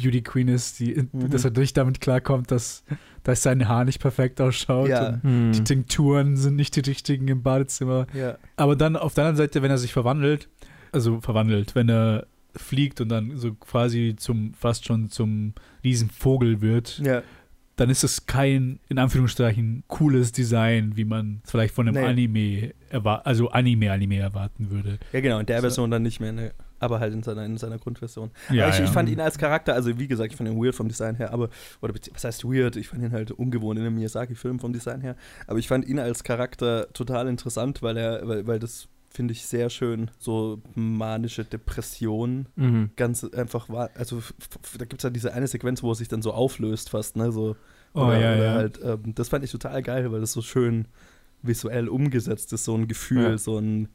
[0.00, 1.30] Beauty Queen ist, die, Mhm.
[1.30, 2.84] dass er nicht damit klarkommt, dass,
[3.24, 4.88] dass sein Haar nicht perfekt ausschaut.
[4.88, 5.08] Ja.
[5.08, 5.52] Und Mhm.
[5.52, 8.06] die Tinkturen sind nicht die richtigen im Badezimmer.
[8.14, 10.48] ja, Aber dann auf der anderen Seite, wenn er sich verwandelt,
[10.92, 15.52] also verwandelt, wenn er fliegt und dann so quasi zum, fast schon zum
[15.84, 17.22] Riesenvogel wird, ja,
[17.76, 22.08] dann ist es kein, in Anführungsstrichen, cooles Design, wie man es vielleicht von einem Nee.
[22.08, 22.74] Anime,
[23.24, 24.98] also Anime-Anime erwarten würde.
[25.12, 25.62] ja, genau, in der So.
[25.62, 26.52] Version dann nicht mehr, ne?
[26.80, 28.30] Aber halt in seiner, in seiner Grundversion.
[28.50, 28.84] Ja, ich, ja.
[28.84, 31.32] ich fand ihn als Charakter, also wie gesagt, ich fand ihn weird vom Design her,
[31.32, 31.48] aber,
[31.80, 32.76] oder was heißt weird?
[32.76, 35.98] Ich fand ihn halt ungewohnt in einem Miyazaki-Film vom Design her, aber ich fand ihn
[35.98, 41.44] als Charakter total interessant, weil er, weil, weil das finde ich sehr schön, so manische
[41.44, 42.90] Depression Mhm.
[42.96, 44.22] ganz einfach war, also
[44.78, 47.32] da gibt es ja diese eine Sequenz, wo es sich dann so auflöst fast, ne,
[47.32, 47.56] so
[47.94, 48.52] Oh, oder, ja, oder ja.
[48.54, 50.86] halt, ähm, das fand ich total geil, weil das so schön
[51.42, 53.38] visuell umgesetzt ist, so ein Gefühl, Ja.
[53.38, 53.88] so ein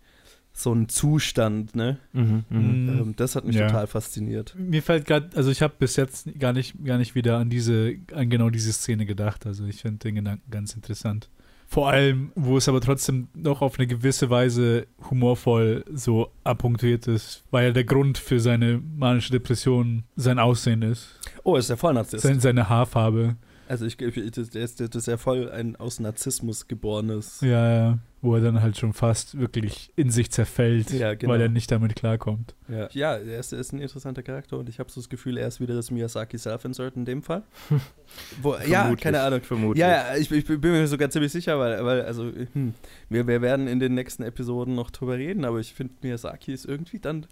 [0.55, 1.97] so ein Zustand, ne?
[2.13, 2.43] Mhm.
[2.49, 2.59] Mhm.
[2.59, 2.89] Mhm.
[2.89, 3.67] Ähm, das hat mich Ja.
[3.67, 4.55] total fasziniert.
[4.57, 7.95] Mir fällt gerade, also ich habe bis jetzt gar nicht, gar nicht wieder an diese,
[8.13, 9.45] an genau diese Szene gedacht.
[9.47, 11.29] Also ich finde den Gedanken ganz interessant.
[11.67, 17.43] Vor allem, wo es aber trotzdem noch auf eine gewisse Weise humorvoll so abpunktiert ist,
[17.49, 21.95] weil ja der Grund für seine manische Depression sein Aussehen ist, Oh, ist ja voll
[21.95, 22.23] Narzisst.
[22.23, 23.37] sein, seine Haarfarbe.
[23.67, 27.41] Also ich, ich das, ist, das ist ja voll ein aus Narzissmus geborenes.
[27.41, 31.33] Ja, ja, wo er dann halt schon fast wirklich in sich zerfällt, Ja, genau.
[31.33, 32.55] weil er nicht damit klarkommt.
[32.67, 35.37] Ja, ja er, ist, er ist ein interessanter Charakter und ich habe so das Gefühl,
[35.37, 37.43] er ist wieder das Miyazaki Self-Insert in dem Fall.
[38.41, 39.41] Wo, ja, Vermutlich, keine Ahnung.
[39.41, 39.81] Vermutlich.
[39.81, 42.73] Ja, ja, ich, ich bin mir sogar ziemlich sicher, weil, weil also, hm,
[43.09, 46.65] wir, wir werden in den nächsten Episoden noch drüber reden, aber ich finde, Miyazaki ist
[46.65, 47.27] irgendwie dann.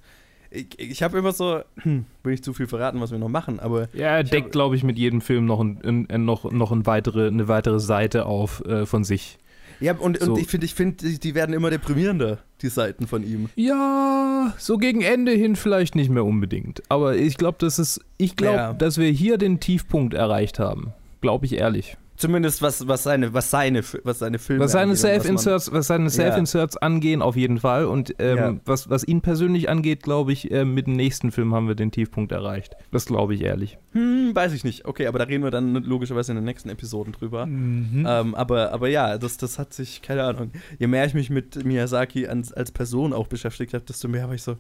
[0.51, 3.59] Ich, ich habe immer so, hm, will ich zu viel verraten, was wir noch machen,
[3.59, 6.85] aber Ja, er deckt, glaube ich, mit jedem Film noch, ein, ein, noch, noch ein
[6.85, 9.37] weitere, eine weitere Seite auf äh, von sich.
[9.79, 10.37] Ja, und, und So.
[10.37, 13.49] ich finde, ich find, die, werden immer deprimierender, die Seiten von ihm.
[13.55, 16.83] Ja, so gegen Ende hin vielleicht nicht mehr unbedingt.
[16.89, 18.73] Aber ich glaube, das ist, ich glaube, Ja.
[18.73, 20.93] dass wir hier den Tiefpunkt erreicht haben.
[21.21, 21.97] Glaube ich ehrlich.
[22.21, 26.03] Zumindest was, was, seine, was, seine, was seine Filme Was seine was Self-Inserts, was seine
[26.03, 26.09] Ja.
[26.11, 27.85] Self-Inserts angehen, auf jeden Fall.
[27.85, 28.55] Und ähm, Ja.
[28.65, 31.89] was, was ihn persönlich angeht, glaube ich, äh, mit dem nächsten Film haben wir den
[31.91, 32.75] Tiefpunkt erreicht.
[32.91, 33.79] Das glaube ich ehrlich.
[33.93, 34.85] Hm, weiß ich nicht.
[34.85, 37.47] Okay, aber da reden wir dann logischerweise in den nächsten Episoden drüber.
[37.47, 38.05] Mhm.
[38.07, 41.65] Ähm, aber, aber ja, das, das hat sich, keine Ahnung, je mehr ich mich mit
[41.65, 44.57] Miyazaki als, als Person auch beschäftigt habe, desto mehr war ich so,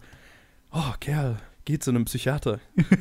[0.73, 2.59] oh Kerl, geh zu einem Psychiater.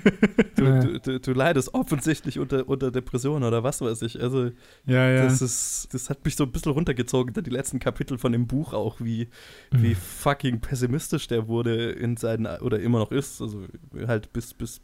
[0.57, 0.81] Du, Ja.
[0.81, 4.21] du, du, du leidest offensichtlich unter, unter Depression oder was weiß ich.
[4.21, 4.51] Also
[4.87, 5.23] ja, ja.
[5.25, 8.75] das ist, das hat mich so ein bisschen runtergezogen, die letzten Kapitel von dem Buch
[8.75, 9.29] auch, wie,
[9.73, 9.83] Mhm.
[9.83, 13.63] wie fucking pessimistisch der wurde in seinen, oder immer noch ist, also
[14.07, 14.83] halt bis, bis,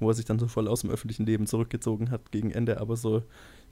[0.00, 2.96] wo er sich dann so voll aus dem öffentlichen Leben zurückgezogen hat gegen Ende, aber
[2.96, 3.22] so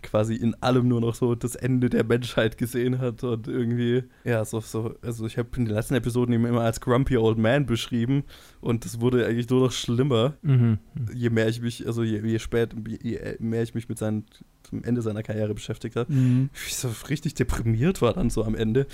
[0.05, 4.45] quasi in allem nur noch so das Ende der Menschheit gesehen hat und irgendwie, ja,
[4.45, 7.67] so, so also ich habe in den letzten Episoden ihn immer als Grumpy Old Man
[7.67, 8.23] beschrieben
[8.61, 10.79] und das wurde eigentlich nur noch schlimmer, Mhm.
[11.13, 14.25] je mehr ich mich, also je, je spät, je mehr ich mich mit seinem,
[14.63, 16.51] zum Ende seiner Karriere beschäftigt habe, Mhm.
[16.67, 18.87] ich so richtig deprimiert war dann so am Ende.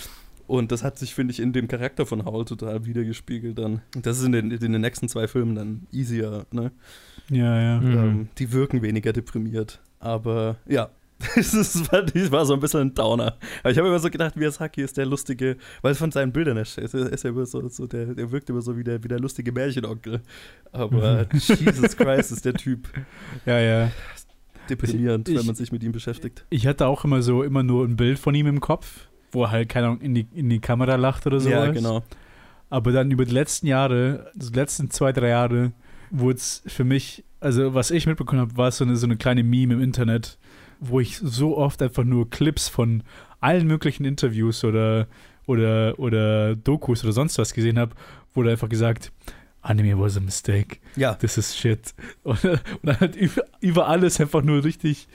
[0.47, 3.83] Und das hat sich, finde ich, in dem Charakter von Howl total wiedergespiegelt dann.
[4.03, 6.73] Das ist in den, in den nächsten zwei Filmen dann easier, ne?
[7.29, 7.81] Ja, ja.
[7.81, 7.93] Mhm.
[7.99, 9.81] Ähm, die wirken weniger deprimiert.
[10.01, 10.91] Aber ja,
[11.37, 13.37] das ist, war, das war so ein bisschen ein Downer.
[13.63, 16.63] Aber ich habe immer so gedacht, Miyazaki ist der lustige, weil von seinen Bildern her
[16.63, 19.21] ist, ist er immer so, so der, der wirkt immer so wie der, wie der
[19.21, 20.21] lustige Märchenonkel.
[20.73, 22.89] Aber Jesus Christ ist der Typ
[23.47, 23.91] Ja, ja.
[24.69, 26.45] deprimierend, Ich- wenn man sich mit ihm beschäftigt.
[26.51, 29.51] Ich hatte auch immer so immer nur ein Bild von ihm im Kopf, wo er
[29.51, 31.51] halt, keine Ahnung, in die, in die Kamera lacht oder so.
[31.51, 32.03] ja, genau.
[32.69, 35.73] Aber dann über die letzten Jahre, die letzten zwei, drei Jahre,
[36.11, 39.43] wurde es für mich, also was ich mitbekommen habe, war so eine, so eine kleine
[39.45, 40.39] Meme im Internet,
[40.81, 43.03] wo ich so oft einfach nur Clips von
[43.41, 45.07] allen möglichen Interviews oder,
[45.47, 47.95] oder, oder Dokus oder sonst was gesehen habe,
[48.35, 49.13] wurde einfach gesagt,
[49.63, 51.95] Anime was a mistake, Ja, this is shit.
[52.23, 55.07] Und, und dann halt über, über alles einfach nur richtig,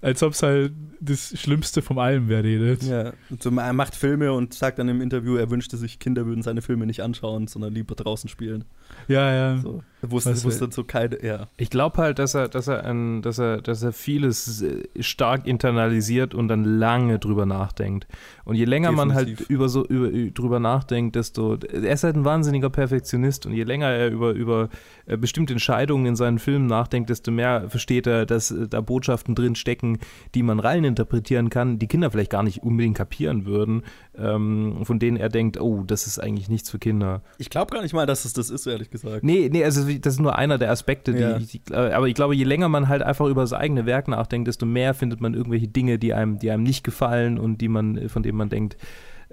[0.00, 2.82] als ob es halt das Schlimmste von allem wäre, redet.
[2.82, 6.26] Ja, und so, er macht Filme und sagt dann im Interview, er wünschte sich, Kinder
[6.26, 8.64] würden seine Filme nicht anschauen, sondern lieber draußen spielen.
[9.08, 9.58] Ja, ja.
[9.58, 9.82] So.
[10.04, 11.46] Wusste, wusste so keine, ja.
[11.56, 15.46] Ich glaube halt, dass er, dass er, ein, dass er, dass er vieles äh, stark
[15.46, 18.08] internalisiert und dann lange drüber nachdenkt.
[18.44, 19.50] Und je länger man halt Definitiv.
[19.50, 23.90] über so über, drüber nachdenkt, desto er ist halt ein wahnsinniger Perfektionist und je länger
[23.90, 24.70] er über über
[25.06, 29.36] äh, bestimmte Entscheidungen in seinen Filmen nachdenkt, desto mehr versteht er, dass äh, da Botschaften
[29.36, 29.98] drin stecken,
[30.34, 33.84] die man rein interpretieren kann, die Kinder vielleicht gar nicht unbedingt kapieren würden,
[34.18, 37.22] ähm, von denen er denkt, oh, das ist eigentlich nichts für Kinder.
[37.38, 39.24] Ich glaube gar nicht mal, dass es das ist, ehrlich gesagt.
[39.24, 41.38] Nee, nee, also das ist nur einer der Aspekte, die, Ja.
[41.38, 44.48] die äh, aber ich glaube, je länger man halt einfach über das eigene Werk nachdenkt,
[44.48, 47.96] desto mehr findet man irgendwelche Dinge, die einem, die einem nicht gefallen und die man,
[47.96, 48.76] äh, von denen man denkt,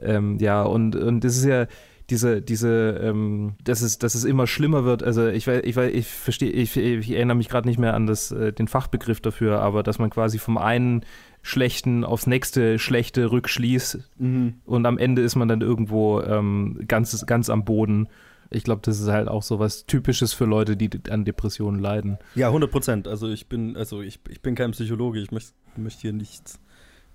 [0.02, 1.68] ähm, ja, und, und das ist ja
[2.10, 5.04] diese, diese, ähm, dass es, dass es immer schlimmer wird.
[5.04, 8.08] Also ich weiß, ich weiß, ich verstehe, ich, ich erinnere mich gerade nicht mehr an
[8.08, 11.06] das, äh, den Fachbegriff dafür, aber dass man quasi vom einen
[11.42, 14.56] Schlechten aufs nächste Schlechte rückschließt Mhm.
[14.66, 18.08] und am Ende ist man dann irgendwo ähm, ganz, ganz am Boden.
[18.52, 22.18] Ich glaube, das ist halt auch so was Typisches für Leute, die an Depressionen leiden.
[22.36, 23.08] Ja, 100 Prozent.
[23.08, 26.60] Also ich bin, also ich, ich bin kein Psychologe, ich möchte möcht hier nichts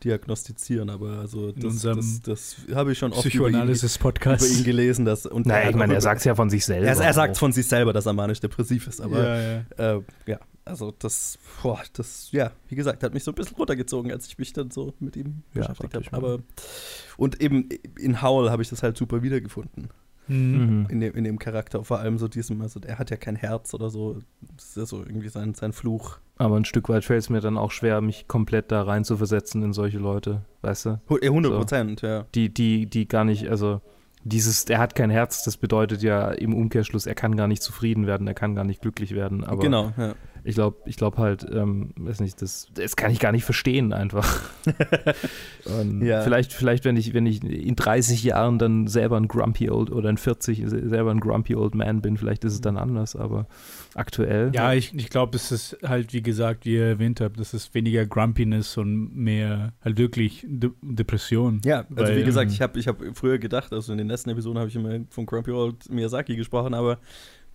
[0.05, 4.59] diagnostizieren, aber also das, das, das habe ich schon oft über ihn, über Psychoanalysis-Podcast.
[4.59, 5.05] ihn gelesen.
[5.05, 6.87] Dass, und Naja, hat ich meine, er über- sagt es ja von sich selber.
[6.87, 7.39] Er, er sagt auch.
[7.39, 9.41] von sich selber, dass er manisch-depressiv ist, aber ja,
[9.79, 9.97] ja.
[9.97, 14.11] Äh, ja, also das, boah, das, ja, wie gesagt, hat mich so ein bisschen runtergezogen,
[14.13, 16.17] als ich mich dann so mit ihm Ja, beschäftigt habe.
[16.17, 16.39] Aber
[17.17, 19.91] und eben in Howl habe ich das halt super wiedergefunden.
[20.27, 20.37] Mhm.
[20.37, 20.87] Mhm.
[20.89, 23.75] In dem, in dem Charakter, vor allem so diesem, also er hat ja kein Herz
[23.75, 24.21] oder so.
[24.57, 26.19] Das ist ja so irgendwie sein, sein Fluch.
[26.39, 29.19] Aber ein Stück weit fällt es mir dann auch schwer, mich komplett da rein zu
[29.19, 31.01] versetzen in solche Leute, weißt du?
[31.11, 32.25] Hu- ja, 100 Prozent, ja.
[32.35, 33.83] Die, die, die gar nicht, also
[34.25, 38.07] dieses, er hat kein Herz, das bedeutet ja im Umkehrschluss, er kann gar nicht zufrieden
[38.07, 39.45] werden, er kann gar nicht glücklich werden.
[39.45, 40.15] Aber genau, ja.
[40.47, 43.93] Ich glaube, ich glaube halt, ähm, weiß nicht, das, das kann ich gar nicht verstehen
[43.95, 44.43] einfach.
[45.81, 46.21] Und Ja.
[46.23, 50.11] Vielleicht, vielleicht, wenn ich, wenn ich in 30 Jahren dann selber ein Grumpy Old oder
[50.11, 53.47] in 40 se- selber ein Grumpy Old Man bin, vielleicht ist es dann anders, aber
[53.95, 54.51] aktuell.
[54.55, 57.75] Ja, ich, ich glaube, es ist halt, wie gesagt, wie ihr erwähnt habt, das ist
[57.75, 61.61] weniger Grumpiness und mehr halt wirklich De Depression.
[61.65, 64.09] Ja, also Weil, wie gesagt, ähm, ich habe ich hab früher gedacht, also in den
[64.09, 66.99] letzten Episoden habe ich immer von Grumpy Old Miyazaki gesprochen, aber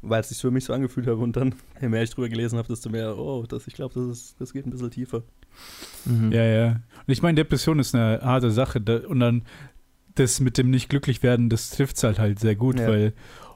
[0.01, 2.57] weil es sich für mich so angefühlt hat und dann, je mehr ich drüber gelesen
[2.57, 5.23] habe, desto mehr, oh, das, ich glaube, das, ist- das geht ein bisschen tiefer.
[6.05, 6.31] Mhm.
[6.31, 6.67] Ja, ja.
[6.71, 8.79] Und ich meine, Depression ist eine harte Sache.
[8.79, 9.43] Da, und dann
[10.15, 12.88] das mit dem nicht glücklich werden, das trifft es halt halt sehr gut, Ja.
[12.88, 13.13] weil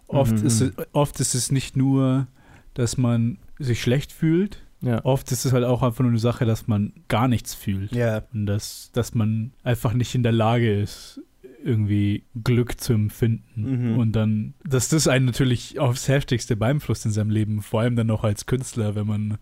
[0.07, 0.73] oft, Mhm, ist mhm.
[0.77, 2.27] es, oft ist es nicht nur,
[2.73, 5.03] dass man sich schlecht fühlt, Ja.
[5.05, 7.93] Oft ist es halt auch einfach nur eine Sache, dass man gar nichts fühlt.
[7.93, 8.23] Ja.
[8.33, 11.21] Und dass, dass man einfach nicht in der Lage ist,
[11.63, 13.91] irgendwie Glück zu empfinden.
[13.91, 13.97] Mhm.
[13.97, 18.11] Und dann, dass das einen natürlich aufs Heftigste beeinflusst in seinem Leben, vor allem dann
[18.11, 19.37] auch als Künstler, wenn man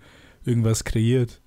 [0.46, 1.42] irgendwas kreiert.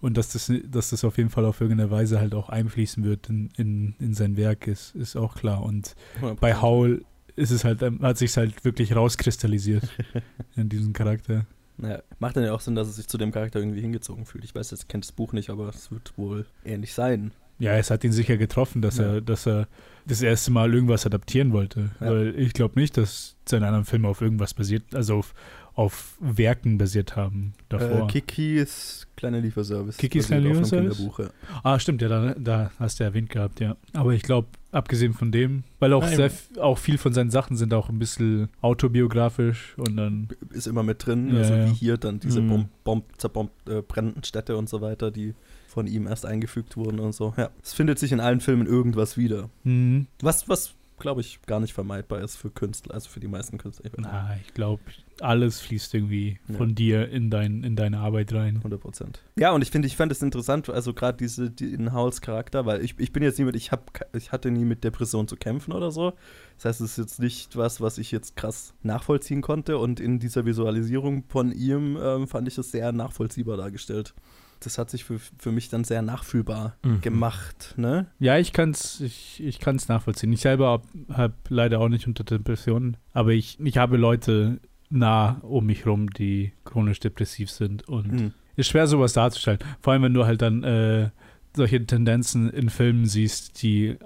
[0.00, 3.28] Und dass das, dass das auf jeden Fall auf irgendeine Weise halt auch einfließen wird
[3.28, 5.62] in, in, in sein Werk, ist, ist auch klar.
[5.62, 5.94] Und
[6.40, 7.04] bei Howl
[7.36, 9.88] ist es halt, hat sich halt wirklich rauskristallisiert
[10.56, 11.46] in diesem Charakter.
[11.82, 14.44] Ja, macht dann ja auch Sinn, dass er sich zu dem Charakter irgendwie hingezogen fühlt.
[14.44, 17.32] Ich weiß jetzt, kennt das Buch nicht, aber es wird wohl ähnlich sein.
[17.60, 19.04] Ja, es hat ihn sicher getroffen, dass Ja.
[19.14, 19.68] er, dass er
[20.06, 21.90] das erste Mal irgendwas adaptieren wollte.
[22.00, 22.10] Ja.
[22.10, 25.34] Weil ich glaube nicht, dass seine anderen Filme auf irgendwas basiert, also auf,
[25.74, 28.08] auf Werken basiert haben davor.
[28.08, 29.98] Äh, Kikis kleiner Lieferservice.
[29.98, 31.32] Kikis basiert kleiner auf einem Lieferservice?
[31.52, 31.60] Ja.
[31.62, 33.76] Ah, stimmt, ja, da, da hast du erwähnt gehabt, ja.
[33.92, 36.16] Aber ich glaube, abgesehen von dem, weil auch, Nein.
[36.16, 40.82] sehr, auch viel von seinen Sachen sind auch ein bisschen autobiografisch und dann, Ist immer
[40.82, 42.48] mit drin, Ja, also wie hier dann diese Mhm.
[42.48, 45.34] Bomb, Bomb, zerbomb, äh, brennenden Städte und so weiter, die
[45.70, 47.32] von ihm erst eingefügt wurden und so.
[47.36, 49.48] Ja, es findet sich in allen Filmen irgendwas wieder.
[49.64, 50.06] mhm.
[50.20, 53.86] Was, was glaube ich, gar nicht vermeidbar ist für Künstler, also für die meisten Künstler.
[53.86, 54.82] Ich na, ich glaube,
[55.20, 56.56] alles fließt irgendwie Ja.
[56.58, 58.58] von dir in, dein, in deine Arbeit rein.
[58.58, 59.22] 100 Prozent.
[59.36, 62.66] Ja, und ich finde, ich fand es interessant, also gerade diese, die, in Howls Charakter,
[62.66, 65.72] weil ich, ich bin jetzt niemand, ich, hab, ich hatte nie mit Depression zu kämpfen
[65.72, 66.12] oder so.
[66.56, 69.78] Das heißt, es ist jetzt nicht was, was ich jetzt krass nachvollziehen konnte.
[69.78, 74.14] Und in dieser Visualisierung von ihm ähm, fand ich es sehr nachvollziehbar dargestellt.
[74.60, 77.00] Das hat sich für, für mich dann sehr nachfühlbar Mhm.
[77.00, 78.06] gemacht, ne?
[78.18, 80.32] Ja, ich kann es ich, ich kann's nachvollziehen.
[80.32, 85.38] Ich selber habe hab leider auch nicht unter Depressionen, aber ich, ich habe Leute nah
[85.42, 88.32] um mich rum, die chronisch depressiv sind und Mhm.
[88.56, 89.60] ist schwer sowas darzustellen.
[89.80, 91.10] Vor allem, wenn du halt dann äh,
[91.56, 93.96] solche Tendenzen in Filmen siehst, die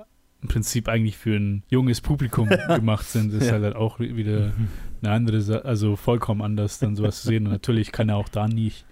[0.42, 3.52] im Prinzip eigentlich für ein junges Publikum gemacht sind, ist Ja.
[3.52, 4.52] halt auch wieder
[5.02, 7.46] eine andere, also vollkommen anders, dann sowas zu sehen.
[7.46, 8.84] Und natürlich kann er auch da nicht,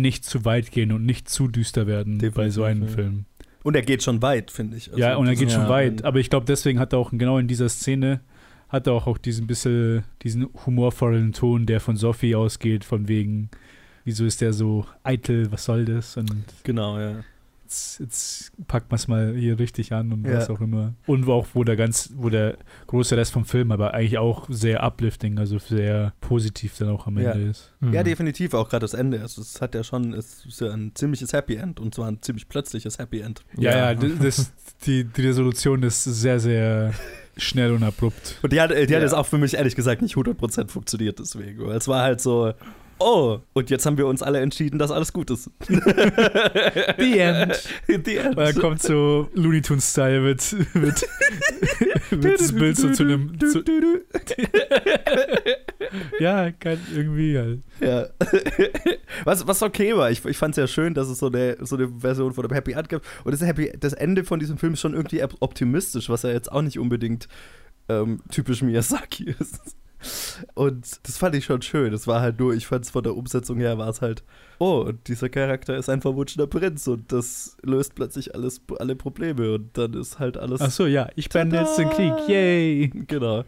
[0.00, 2.88] nicht zu weit gehen und nicht zu düster werden bei so Definitiv, einem.
[2.88, 3.24] Film.
[3.62, 4.88] Und er geht schon weit, finde ich.
[4.88, 6.04] Also ja, und er geht schon ja, weit.
[6.04, 8.20] Aber ich glaube, deswegen hat er auch genau in dieser Szene
[8.72, 13.50] hat er auch, auch diesen bisschen, diesen humorvollen Ton, der von Sophie ausgeht, von wegen,
[14.04, 16.16] wieso ist der so eitel, was soll das?
[16.16, 16.32] Und
[16.64, 17.16] Genau, ja.
[17.72, 20.36] Jetzt, jetzt packt man es mal hier richtig an und Ja.
[20.36, 20.94] was auch immer.
[21.06, 22.56] Und auch, wo der ganz, wo der
[22.86, 27.18] große Rest vom Film aber eigentlich auch sehr uplifting, also sehr positiv dann auch am
[27.18, 27.32] Ja.
[27.32, 27.72] Ende ist.
[27.80, 27.94] Mhm.
[27.94, 29.20] Ja, definitiv, auch gerade das Ende.
[29.20, 32.20] Also es hat ja schon, es ist ja ein ziemliches Happy End und zwar ein
[32.22, 33.42] ziemlich plötzliches Happy End.
[33.56, 34.52] Ja, ja, das,
[34.84, 36.92] die, die Resolution ist sehr, sehr
[37.36, 38.38] schnell und abrupt.
[38.42, 39.00] Und die hat, die hat Ja.
[39.00, 42.52] jetzt auch für mich ehrlich gesagt nicht 100% funktioniert deswegen, weil es war halt so,
[43.04, 45.50] oh, und jetzt haben wir uns alle entschieden, dass alles gut ist.
[45.68, 47.62] The end.
[47.86, 48.36] The end.
[48.36, 51.06] Und dann kommt so Looney Tunes-Style mit, mit,
[52.10, 53.38] mit das Bild so zu einem.
[53.40, 53.62] Zu,
[56.20, 57.60] ja, kann irgendwie halt.
[57.80, 58.06] Ja.
[59.24, 61.76] was, was okay war, ich, ich fand es ja schön, dass es so eine, so
[61.76, 63.04] eine Version von einem Happy End gibt.
[63.24, 66.30] Und das, Happy, das Ende von diesem Film ist schon irgendwie op- optimistisch, was ja
[66.30, 67.28] jetzt auch nicht unbedingt
[67.88, 69.76] ähm, typisch Miyazaki ist.
[70.54, 71.92] Und das fand ich schon schön.
[71.92, 74.22] Das war halt nur, ich fand es von der Umsetzung her, war es halt,
[74.58, 79.54] oh, und dieser Charakter ist ein verwunschener Prinz und das löst plötzlich alles, alle Probleme
[79.54, 80.60] und dann ist halt alles.
[80.60, 81.60] Ach so, ja, ich Tada!
[81.60, 82.12] jetzt den Krieg.
[82.28, 82.88] Yay.
[83.06, 83.44] Genau.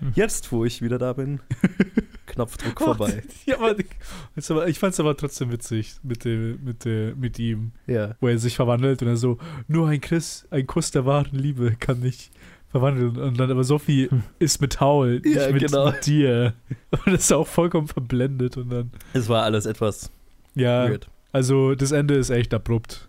[0.00, 0.12] Hm.
[0.14, 1.40] Jetzt, wo ich wieder da bin,
[2.26, 3.22] Knopfdruck vorbei.
[3.46, 8.14] Ja, aber, ich fand es aber trotzdem witzig mit, dem, mit, der, mit ihm, Ja.
[8.20, 11.74] wo er sich verwandelt und er so, nur ein Kuss, ein Kuss der wahren Liebe
[11.78, 12.30] kann mich
[12.70, 13.16] verwandeln.
[13.16, 14.22] Und dann aber Sophie Hm.
[14.38, 15.90] ist mit Howl, Ja, ich mit, genau.
[16.04, 16.54] dir.
[16.90, 20.10] Und das ist auch vollkommen verblendet und dann, Es war alles etwas
[20.54, 21.08] ja, weird.
[21.32, 23.07] also das Ende ist echt abrupt.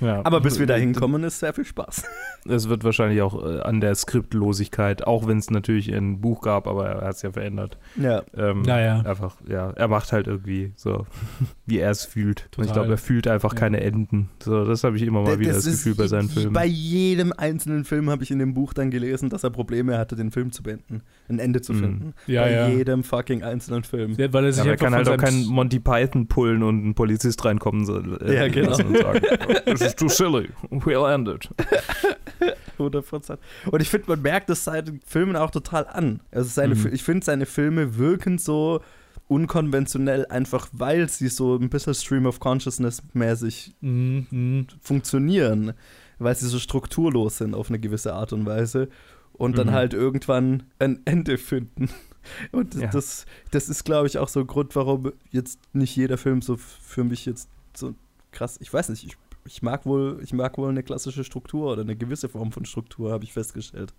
[0.00, 0.20] Ja.
[0.24, 2.04] Aber bis wir da hinkommen, ist sehr viel Spaß.
[2.48, 6.68] Es wird wahrscheinlich auch äh, an der Skriptlosigkeit, auch wenn es natürlich ein Buch gab,
[6.68, 7.76] aber er hat es ja verändert.
[8.00, 8.22] Ja.
[8.36, 9.00] Ähm, Naja.
[9.00, 11.06] Einfach, ja, er macht halt irgendwie so,
[11.66, 12.48] wie er es fühlt.
[12.56, 12.84] Und ich Total.
[12.84, 13.58] glaube, er fühlt einfach Ja.
[13.58, 14.28] keine Enden.
[14.40, 16.52] So, das habe ich immer mal wieder das, Gefühl bei seinen Filmen.
[16.52, 20.14] Bei jedem einzelnen Film habe ich in dem Buch dann gelesen, dass er Probleme hatte,
[20.14, 21.78] den Film zu beenden, ein Ende zu Mhm.
[21.80, 22.14] finden.
[22.28, 22.68] Ja, bei ja.
[22.68, 24.12] jedem fucking einzelnen Film.
[24.18, 26.62] Ja, weil er sich Ja, aber er einfach kann halt auch keinen Monty Python pullen
[26.62, 28.18] und ein Polizist reinkommen soll.
[28.22, 28.76] äh, Ja, genau.
[28.76, 29.20] Und sagen,
[29.86, 30.48] This is too silly.
[30.70, 31.48] We'll end it.
[32.78, 33.38] 100%.
[33.70, 36.20] Und ich finde, man merkt es seinen Filmen auch total an.
[36.30, 36.90] Also seine, Mhm.
[36.92, 38.80] Ich finde, seine Filme wirken so
[39.28, 45.72] unkonventionell, einfach weil sie so ein bisschen Stream of Consciousness mäßig Mhm, funktionieren,
[46.18, 48.88] weil sie so strukturlos sind auf eine gewisse Art und Weise
[49.32, 49.72] und dann Mhm.
[49.72, 51.88] halt irgendwann ein Ende finden.
[52.50, 52.88] Und das, Ja.
[52.88, 56.56] das, das ist, glaube ich, auch so ein Grund, warum jetzt nicht jeder Film so
[56.56, 57.94] für mich jetzt so
[58.32, 59.16] krass, ich weiß nicht, ich,
[59.46, 63.12] ich mag wohl, ich mag wohl eine klassische Struktur oder eine gewisse Form von Struktur,
[63.12, 63.94] habe ich festgestellt.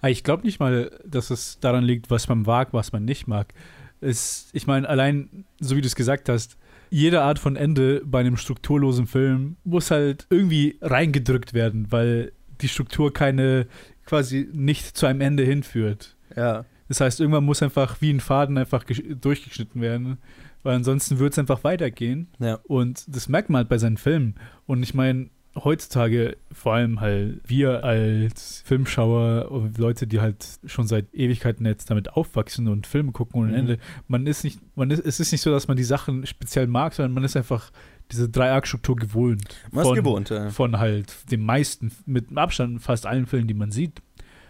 [0.00, 3.26] Aber ich glaube nicht mal, dass es daran liegt, was man mag, was man nicht
[3.26, 3.52] mag.
[4.00, 6.56] Es, ich meine, allein, so wie du es gesagt hast,
[6.90, 12.68] jede Art von Ende bei einem strukturlosen Film muss halt irgendwie reingedrückt werden, weil die
[12.68, 13.66] Struktur keine
[14.04, 16.16] quasi nicht zu einem Ende hinführt.
[16.36, 16.64] Ja.
[16.88, 20.18] Das heißt, irgendwann muss einfach wie ein Faden einfach gesch- durchgeschnitten werden,
[20.64, 22.26] weil ansonsten wird es einfach weitergehen.
[22.40, 22.58] Ja.
[22.64, 24.34] Und das merkt man halt bei seinen Filmen.
[24.66, 30.88] Und ich meine, heutzutage, vor allem halt wir als Filmschauer und Leute, die halt schon
[30.88, 33.54] seit Ewigkeiten jetzt damit aufwachsen und Filme gucken ohne Mhm.
[33.58, 36.66] Ende, man ist nicht, man ist, es ist nicht so, dass man die Sachen speziell
[36.66, 37.70] mag, sondern man ist einfach
[38.10, 39.44] diese Dreiaktstruktur gewohnt.
[39.70, 40.50] Ist Von- gewohnt, ja.
[40.50, 44.02] Von halt den meisten, mit Abstand fast allen Filmen, die man sieht,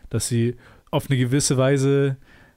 [0.08, 0.56] dass sie
[0.90, 2.16] auf eine gewisse Weise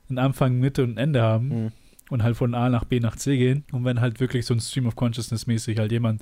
[0.10, 1.72] einen Anfang, Mitte und ein Ende haben Mhm.
[2.10, 3.64] Und halt von A nach B nach C gehen.
[3.72, 6.22] Und wenn halt wirklich so ein Stream of Consciousness mäßig halt jemand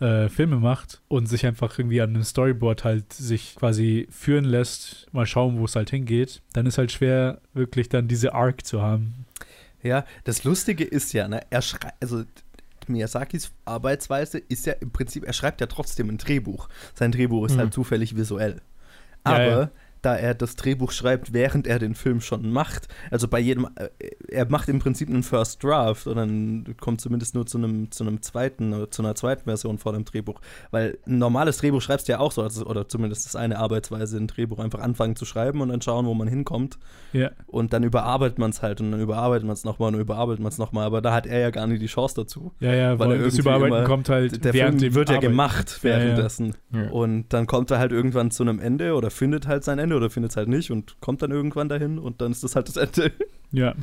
[0.00, 5.06] äh, Filme macht und sich einfach irgendwie an einem Storyboard halt sich quasi führen lässt,
[5.12, 8.82] mal schauen, wo es halt hingeht, dann ist halt schwer, wirklich dann diese Arc zu
[8.82, 9.26] haben.
[9.82, 12.24] Ja, das Lustige ist ja, ne, er schreibt, also
[12.88, 16.68] Miyazakis Arbeitsweise ist ja im Prinzip, er schreibt ja trotzdem ein Drehbuch.
[16.94, 17.58] Sein Drehbuch ist Mhm.
[17.60, 18.60] halt zufällig visuell.
[19.24, 19.70] Ja, Aber ja.
[20.02, 23.88] Da er das Drehbuch schreibt, während er den Film schon macht, also bei jedem, äh,
[24.28, 28.04] er macht im Prinzip einen First Draft und dann kommt zumindest nur zu einem, zu
[28.04, 30.40] einem zweiten, zu einer zweiten Version vor dem Drehbuch.
[30.70, 34.16] Weil ein normales Drehbuch schreibst du ja auch so, also, oder zumindest ist eine Arbeitsweise,
[34.18, 36.78] ein Drehbuch einfach anfangen zu schreiben und dann schauen, wo man hinkommt.
[37.12, 37.30] Ja.
[37.46, 40.50] Und dann überarbeitet man es halt und dann überarbeitet man es nochmal und überarbeitet man
[40.50, 40.84] es nochmal.
[40.86, 42.52] Aber da hat er ja gar nicht die Chance dazu.
[42.60, 45.20] Ja, ja, Weil weil das Überarbeiten immer- kommt halt Der Film wird ja Arbeiten.
[45.20, 45.96] gemacht Ja, ja.
[45.98, 46.54] währenddessen.
[46.72, 46.88] Ja.
[46.90, 50.10] Und dann kommt er halt irgendwann zu einem Ende oder findet halt sein Ende oder
[50.10, 52.76] findet es halt nicht und kommt dann irgendwann dahin und dann ist das halt das
[52.76, 53.12] Ende.
[53.50, 53.74] Ja,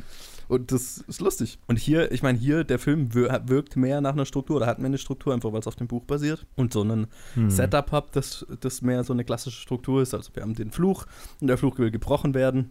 [0.48, 1.58] Und das ist lustig.
[1.68, 4.78] Und hier, ich meine, hier, der Film wir- wirkt mehr nach einer Struktur oder hat
[4.80, 6.44] mehr eine Struktur, einfach weil es auf dem Buch basiert.
[6.56, 7.50] Und so ein Hm.
[7.50, 10.12] Setup hat, das, das mehr so eine klassische Struktur ist.
[10.12, 11.06] Also wir haben den Fluch
[11.40, 12.70] und der Fluch will gebrochen werden.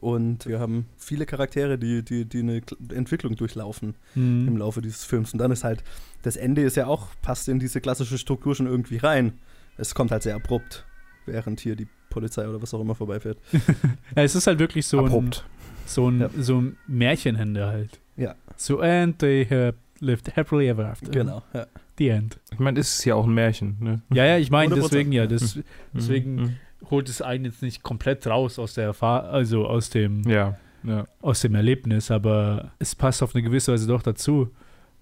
[0.00, 4.56] Und wir haben viele Charaktere, die, die, die eine Kl- Entwicklung durchlaufen im mhm.
[4.56, 5.34] Laufe dieses Films.
[5.34, 5.84] Und dann ist halt,
[6.22, 9.34] das Ende ist ja auch, passt in diese klassische Struktur schon irgendwie rein.
[9.76, 10.86] Es kommt halt sehr abrupt,
[11.26, 13.38] während hier die Polizei oder was auch immer vorbeifährt.
[13.52, 15.44] ja, es ist halt wirklich so ein, Abrupt.
[15.86, 16.30] so ein, Ja.
[16.38, 18.00] so ein Märchenende halt.
[18.16, 18.34] Ja.
[18.56, 21.10] So, and they have lived happily ever after.
[21.10, 21.66] Genau, ja.
[21.98, 22.38] The end.
[22.52, 23.76] Ich meine, ist es ja auch ein Märchen.
[23.80, 24.00] Ne?
[24.12, 25.58] Ja, ja, ich meine 100%, deswegen ja, das,
[25.92, 26.56] Deswegen- Mhm.
[26.90, 30.56] holt es einen jetzt nicht komplett raus aus der Erfahrung, also aus dem, Ja.
[30.82, 31.04] ja.
[31.20, 34.50] aus dem Erlebnis, aber es passt auf eine gewisse Weise doch dazu.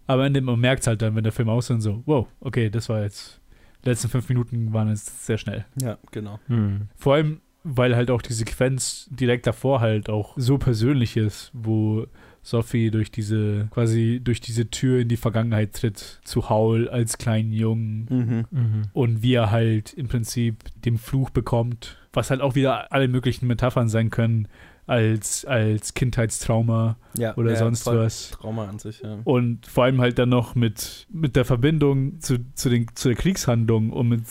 [0.09, 2.27] Aber in dem, man merkt es halt dann, wenn der Film aus ist, so, wow,
[2.41, 3.41] okay, das war jetzt,
[3.85, 5.65] die letzten fünf Minuten waren jetzt sehr schnell.
[5.81, 6.39] Ja, genau.
[6.49, 6.89] Hm.
[6.97, 12.07] Vor allem, weil halt auch die Sequenz direkt davor halt auch so persönlich ist, wo
[12.43, 17.53] Sophie durch diese, quasi durch diese Tür in die Vergangenheit tritt, zu Howl als kleinen
[17.53, 18.45] Jungen Mhm.
[18.51, 18.83] Mhm.
[18.95, 23.47] und wie er halt im Prinzip den Fluch bekommt, was halt auch wieder alle möglichen
[23.49, 24.49] Metaphern sein können,
[24.89, 28.31] als, als Kindheitstrauma Ja, oder ja, sonst was.
[28.31, 29.19] Trauma an sich, ja.
[29.25, 33.17] Und vor allem halt dann noch mit, mit der Verbindung zu, zu, den, zu der
[33.17, 34.23] Kriegshandlung und mit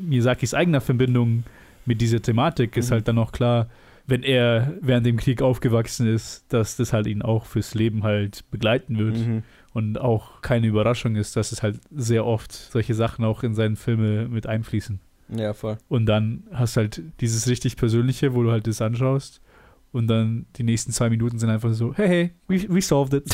[0.00, 1.42] Miyazakis eigener Verbindung
[1.84, 2.94] mit dieser Thematik ist Mhm.
[2.94, 3.68] halt dann auch klar,
[4.06, 8.44] wenn er während dem Krieg aufgewachsen ist, dass das halt ihn auch fürs Leben halt
[8.50, 9.16] begleiten wird.
[9.16, 9.42] Mhm.
[9.72, 13.76] Und auch keine Überraschung ist, dass es halt sehr oft solche Sachen auch in seinen
[13.76, 15.00] Filme mit einfließen.
[15.36, 15.76] Ja, voll.
[15.88, 19.40] Und dann hast du halt dieses richtig Persönliche, wo du halt das anschaust.
[19.96, 23.24] Und dann die nächsten zwei Minuten sind einfach so, hey, hey, we, we solved it.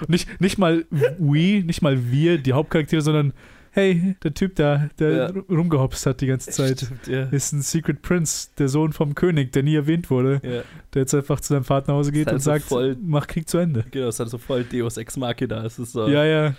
[0.00, 3.34] Und nicht, nicht mal we, nicht mal wir, die Hauptcharaktere, sondern
[3.74, 5.26] hey, der Typ da, der Ja.
[5.50, 7.24] rumgehopst hat die ganze Zeit, Stimmt, ja.
[7.24, 10.62] ist ein Secret Prince, der Sohn vom König, der nie erwähnt wurde, ja.
[10.94, 13.26] der jetzt einfach zu seinem Vater nach Hause geht halt und so sagt, voll- mach
[13.26, 13.84] Krieg zu Ende.
[13.90, 15.64] Genau, es ist halt so voll Deus Ex Machina.
[15.66, 16.54] Es ist so, Ja, ja.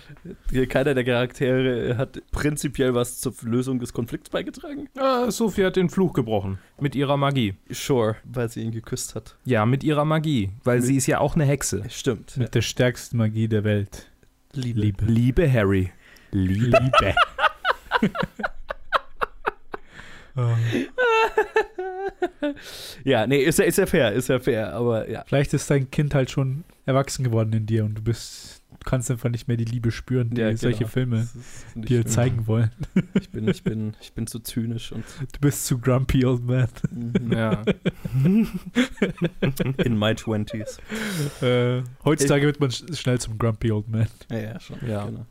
[0.50, 4.88] hier keiner der Charaktere hat prinzipiell was zur Lösung des Konflikts beigetragen.
[4.96, 6.58] Ah, Sophie hat den Fluch gebrochen.
[6.80, 7.54] Mit ihrer Magie.
[7.70, 9.36] Sure, weil sie ihn geküsst hat.
[9.44, 10.50] Ja, mit ihrer Magie.
[10.64, 11.82] Weil Mit- sie ist ja auch eine Hexe.
[11.88, 12.36] Stimmt.
[12.36, 14.10] Mit der stärksten Magie der Welt.
[14.52, 14.80] Liebe.
[14.80, 15.04] Liebe.
[15.06, 15.90] Liebe Harry.
[16.32, 17.14] Liebe.
[20.38, 20.54] Oh.
[23.04, 25.24] ja, nee, ist ja, ist ja fair, ist ja fair, aber ja.
[25.26, 29.10] Vielleicht ist dein Kind halt schon erwachsen geworden in dir und du bist, du kannst
[29.10, 30.90] einfach nicht mehr die Liebe spüren, die ja solche genau.
[30.90, 32.12] Filme ist nicht dir schlimm.
[32.12, 32.70] zeigen wollen.
[33.18, 36.68] Ich bin, ich bin, ich bin zu zynisch und Du bist zu grumpy old man.
[36.90, 37.62] mhm, Ja.
[39.84, 40.78] in my twenties.
[41.40, 44.06] Äh, heutzutage wird man sch schnell zum grumpy old man.
[44.30, 44.76] Ja, ja, schon.
[44.86, 45.06] Ja.
[45.06, 45.26] Genau.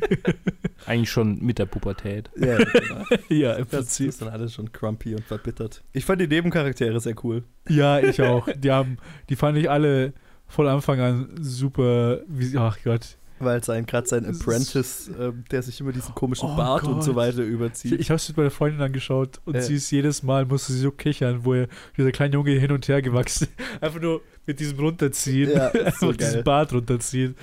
[0.86, 2.30] Eigentlich schon mit der Pubertät.
[2.36, 3.04] Ja, genau.
[3.28, 4.08] ja, im Das Prinzip.
[4.08, 5.82] ist dann alles schon crumpy und verbittert.
[5.92, 7.42] Ich fand die Nebencharaktere sehr cool.
[7.68, 8.48] Ja, ich auch.
[8.56, 10.12] Die haben, die fand ich alle
[10.46, 13.16] von Anfang an super, wie, ach Gott.
[13.38, 17.12] Weil sein, gerade sein Apprentice, ähm, der sich immer diesen komischen Oh Bart und so
[17.12, 17.22] Gott.
[17.24, 18.00] weiter Ich, überzieht.
[18.00, 19.60] ich habe es mit meiner Freundin angeschaut und Ja.
[19.60, 21.68] sie ist jedes Mal, musste sie so kichern, wo er,
[21.98, 23.48] dieser kleine Junge hin und her gewachsen
[23.82, 25.50] Einfach nur mit diesem runterziehen.
[25.50, 26.42] Ja, so diesen geil.
[26.44, 27.34] Bart runterziehen.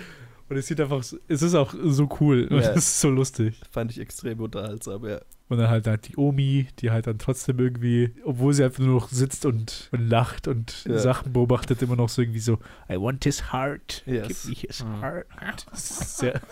[0.54, 2.70] Und es sieht einfach, so- es ist auch so cool und Ja.
[2.70, 3.60] es ist so lustig.
[3.72, 5.20] Fand ich extrem unterhaltsam, ja.
[5.50, 8.94] Und dann halt, halt die Omi, die halt dann trotzdem irgendwie, obwohl sie einfach nur
[8.96, 11.00] noch sitzt und, und lacht und Ja.
[11.00, 14.04] Sachen beobachtet, immer noch so irgendwie so, I want his heart.
[14.06, 14.28] Yes.
[14.44, 15.02] Give me his Mhm.
[15.02, 15.66] heart.
[15.74, 16.40] Sehr,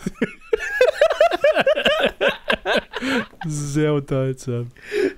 [3.46, 4.70] sehr unterhaltsam.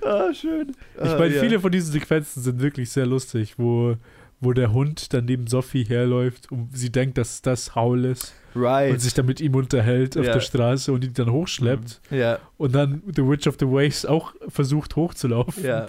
[0.02, 0.72] Ah, schön.
[0.96, 1.40] Ich Ah, meine, ja.
[1.40, 3.96] viele von diesen Sequenzen sind wirklich sehr lustig, wo,
[4.40, 8.92] wo der Hund dann neben Sophie herläuft und sie denkt, dass das Howl ist Right.
[8.92, 10.34] und sich dann mit ihm unterhält auf Ja.
[10.34, 14.32] der Straße und ihn dann hochschleppt ja, und dann The Witch of the Waves auch
[14.48, 15.64] versucht hochzulaufen.
[15.64, 15.86] ja.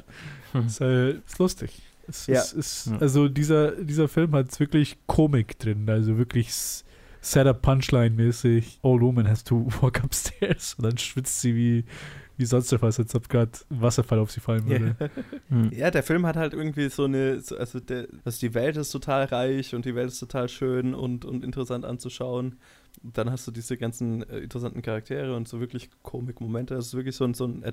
[0.66, 1.82] Ist, äh, ist lustig.
[2.08, 2.40] Es, Ja.
[2.40, 2.90] ist, ist.
[3.02, 6.50] Also dieser, dieser Film hat wirklich Komik drin, also wirklich
[7.20, 8.80] Setup Punchline mäßig.
[8.82, 11.84] Old woman has to walk upstairs und dann schwitzt sie wie,
[12.38, 14.96] wie sonst was, als ob gerade Wasserfall auf sie fallen würde.
[15.00, 15.10] Ja.
[15.50, 15.72] Hm.
[15.72, 18.92] ja, der Film hat halt irgendwie so eine, so- also, der, also die Welt ist
[18.92, 22.56] total reich und die Welt ist total schön und, und interessant anzuschauen.
[23.04, 26.76] Dann hast du diese ganzen äh, interessanten Charaktere und so wirklich Komik-Momente.
[26.76, 27.64] Es ist wirklich so ein, so ein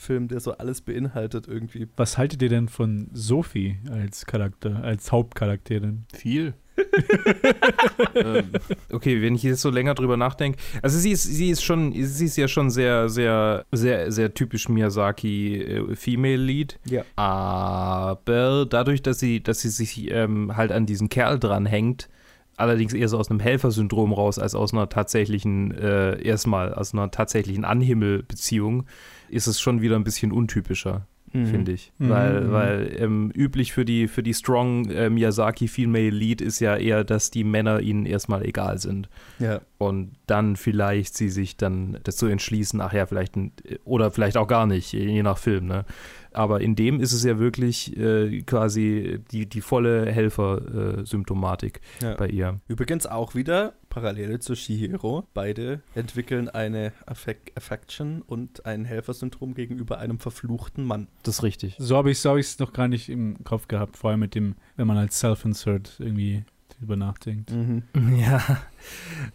[0.00, 1.86] Adventure-Film, der so alles beinhaltet irgendwie.
[1.96, 6.04] Was haltet ihr denn von Sophie als Charakter, als Hauptcharakterin?
[6.12, 6.54] Viel.
[8.14, 8.52] ähm,
[8.90, 10.58] okay, wenn ich jetzt so länger drüber nachdenke.
[10.80, 14.68] Also sie ist, sie ist schon, sie ist ja schon sehr, sehr, sehr, sehr typisch
[14.68, 16.78] Miyazaki äh, Female Lead.
[16.88, 17.04] Ja.
[17.16, 22.08] Aber dadurch, dass sie, dass sie sich ähm, halt an diesen Kerl dranhängt,
[22.56, 27.10] allerdings eher so aus einem Helfersyndrom raus, als aus einer tatsächlichen, äh, erstmal aus einer
[27.10, 28.86] tatsächlichen Anhimmelbeziehung,
[29.30, 31.92] ist es schon wieder ein bisschen untypischer finde ich.
[31.98, 32.08] Mhm.
[32.08, 32.50] Weil, Mhm.
[32.50, 37.04] weil ähm, üblich für die, für die Strong äh, Miyazaki Female Lead ist ja eher,
[37.04, 39.08] dass die Männer ihnen erstmal egal sind.
[39.38, 39.60] Ja.
[39.78, 43.52] Und dann vielleicht sie sich dann dazu entschließen, ach ja, vielleicht ein,
[43.84, 45.84] oder vielleicht auch gar nicht, je nach Film, ne?
[46.32, 52.14] Aber in dem ist es ja wirklich äh, quasi die, die volle Helfer-Symptomatik Ja.
[52.14, 52.60] bei ihr.
[52.68, 55.28] Übrigens auch wieder Parallele zu Shihiro.
[55.34, 61.08] Beide entwickeln eine Affec Affection und ein Helfersyndrom gegenüber einem verfluchten Mann.
[61.24, 61.76] Das ist richtig.
[61.78, 64.34] So habe ich es so hab noch gar nicht im Kopf gehabt, vor allem mit
[64.34, 66.44] dem, wenn man als Self-Insert irgendwie
[66.78, 67.50] drüber nachdenkt.
[67.50, 67.82] Mhm.
[68.18, 68.62] Ja.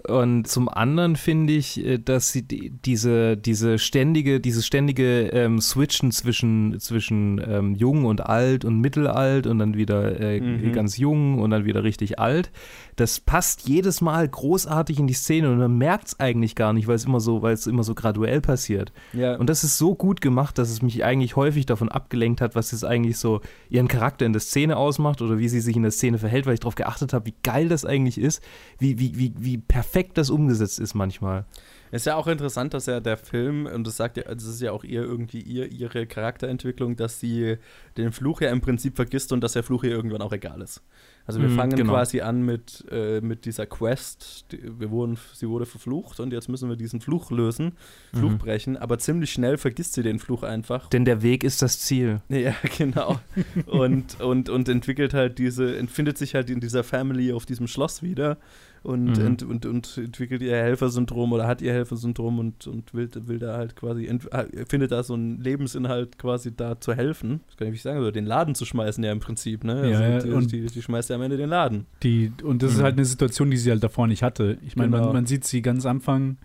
[0.07, 5.59] Und zum anderen finde ich, äh, dass sie die, diese, diese ständige, dieses ständige ähm,
[5.59, 10.73] Switchen zwischen, zwischen ähm, jung und alt und mittelalt und dann wieder äh, Mhm.
[10.73, 12.51] ganz jung und dann wieder richtig alt,
[12.95, 16.87] das passt jedes Mal großartig in die Szene und man merkt es eigentlich gar nicht,
[16.87, 18.93] weil es immer so, weil es immer so graduell passiert.
[19.13, 19.35] Ja.
[19.35, 22.71] Und das ist so gut gemacht, dass es mich eigentlich häufig davon abgelenkt hat, was
[22.71, 25.91] jetzt eigentlich so ihren Charakter in der Szene ausmacht oder wie sie sich in der
[25.91, 28.41] Szene verhält, weil ich darauf geachtet habe, wie geil das eigentlich ist,
[28.79, 31.45] wie, wie, wie, wie perfekt das umgesetzt ist manchmal.
[31.91, 34.71] Ist ja auch interessant, dass ja der Film, und das sagt ja, das ist ja
[34.71, 37.57] auch ihr irgendwie ihr, ihre Charakterentwicklung, dass sie
[37.95, 40.81] den Fluch ja im Prinzip vergisst und dass der Fluch ihr irgendwann auch egal ist.
[41.27, 41.93] Also wir Mhm, fangen genau.
[41.93, 44.45] quasi an mit, äh, mit dieser Quest.
[44.51, 47.73] Wir wurden, sie wurde verflucht und jetzt müssen wir diesen Fluch lösen,
[48.13, 48.37] Fluch Mhm.
[48.39, 50.89] brechen, aber ziemlich schnell vergisst sie den Fluch einfach.
[50.89, 52.21] Denn der Weg ist das Ziel.
[52.29, 53.19] Ja, genau.
[53.67, 58.03] und, und, und entwickelt halt diese, entfindet sich halt in dieser Family auf diesem Schloss
[58.03, 58.37] wieder
[58.85, 59.25] und, Mhm.
[59.25, 63.57] ent, und, und entwickelt ihr Helfersyndrom oder hat ihr Helfersyndrom und, und will, will da
[63.57, 64.27] halt quasi, ent,
[64.69, 67.41] findet da so einen Lebensinhalt quasi da zu helfen.
[67.47, 69.89] Das kann ich nicht sagen, oder den Laden zu schmeißen ja im Prinzip, ne?
[69.91, 71.85] Ja, ja, die, und- die, die schmeißt ja am Ende den Laden.
[72.03, 72.83] Die, und das ist Mhm.
[72.83, 74.57] halt eine Situation, die sie halt davor nicht hatte.
[74.65, 75.05] Ich meine, Genau.
[75.05, 76.37] man, man sieht sie ganz am Anfang,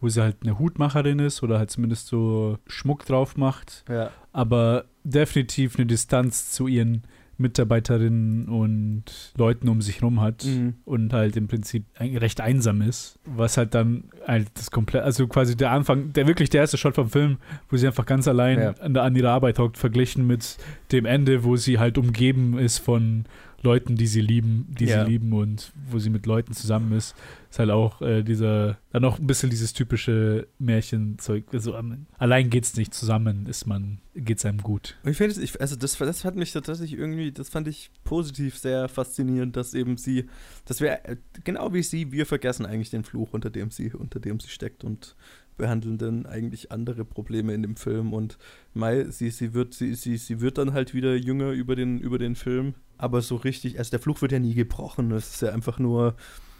[0.00, 4.10] wo sie halt eine Hutmacherin ist oder halt zumindest so Schmuck drauf macht, Ja.
[4.32, 7.02] aber definitiv eine Distanz zu ihren
[7.38, 9.04] Mitarbeiterinnen und
[9.36, 10.74] Leuten um sich rum hat Mhm.
[10.84, 15.56] und halt im Prinzip recht einsam ist, was halt dann halt das komplett, also quasi
[15.56, 17.38] der Anfang, der wirklich der erste Shot vom Film,
[17.70, 18.70] wo sie einfach ganz allein Ja.
[18.80, 20.56] an, an ihrer Arbeit hockt, verglichen mit
[20.92, 23.24] dem Ende, wo sie halt umgeben ist von
[23.64, 25.04] Leuten, die sie lieben, die Ja.
[25.04, 27.16] sie lieben und wo sie mit Leuten zusammen ist,
[27.50, 32.50] ist halt auch äh, dieser, dann auch ein bisschen dieses typische Märchenzeug, also ähm, allein
[32.50, 34.96] geht's nicht, zusammen ist man, geht's einem gut.
[35.04, 39.56] Ich finde, also das, das hat mich tatsächlich irgendwie, das fand ich positiv sehr faszinierend,
[39.56, 40.26] dass eben sie,
[40.66, 44.20] dass wir, äh, genau wie sie, wir vergessen eigentlich den Fluch, unter dem sie, unter
[44.20, 45.16] dem sie steckt und
[45.56, 48.38] behandeln dann eigentlich andere Probleme in dem Film und
[48.74, 52.18] Mai, sie, sie wird, sie, sie, sie wird dann halt wieder jünger über den, über
[52.18, 55.50] den Film, aber so richtig, also der Fluch wird ja nie gebrochen, es ist ja
[55.50, 56.16] einfach nur,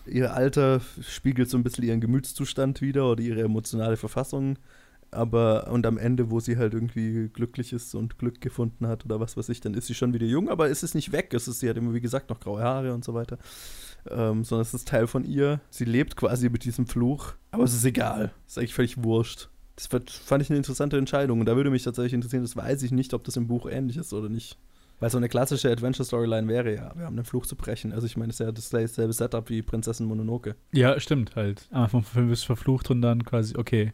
[0.06, 4.58] ihr Alter spiegelt so ein bisschen ihren Gemütszustand wieder oder ihre emotionale Verfassung
[5.14, 9.20] aber und am Ende, wo sie halt irgendwie glücklich ist und Glück gefunden hat oder
[9.20, 11.32] was weiß ich, dann ist sie schon wieder jung, aber es ist nicht weg.
[11.32, 13.38] Es ist, sie hat immer, wie gesagt, noch graue Haare und so weiter.
[14.10, 15.60] Ähm, sondern es ist Teil von ihr.
[15.70, 18.32] Sie lebt quasi mit diesem Fluch, aber es ist egal.
[18.46, 19.48] Es ist eigentlich völlig wurscht.
[19.76, 22.92] Das fand ich eine interessante Entscheidung und da würde mich tatsächlich interessieren, das weiß ich
[22.92, 24.58] nicht, ob das im Buch ähnlich ist oder nicht.
[25.04, 27.92] Weil so eine klassische Adventure-Storyline wäre ja, wir haben den Fluch zu brechen.
[27.92, 30.56] Also ich meine, es ist ja dasselbe Setup wie Prinzessin Mononoke.
[30.72, 31.68] Ja, stimmt halt.
[31.72, 33.92] Am Anfang vom Film bist du verflucht und dann quasi, okay,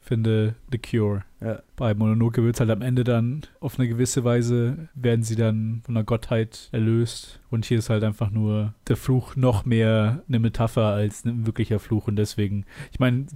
[0.00, 1.22] finde The Cure.
[1.40, 1.62] Ja.
[1.76, 5.82] Bei Mononoke wird es halt am Ende dann auf eine gewisse Weise, werden sie dann
[5.84, 7.38] von der Gottheit erlöst.
[7.50, 11.78] Und hier ist halt einfach nur der Fluch noch mehr eine Metapher als ein wirklicher
[11.78, 12.08] Fluch.
[12.08, 13.26] Und deswegen, ich meine,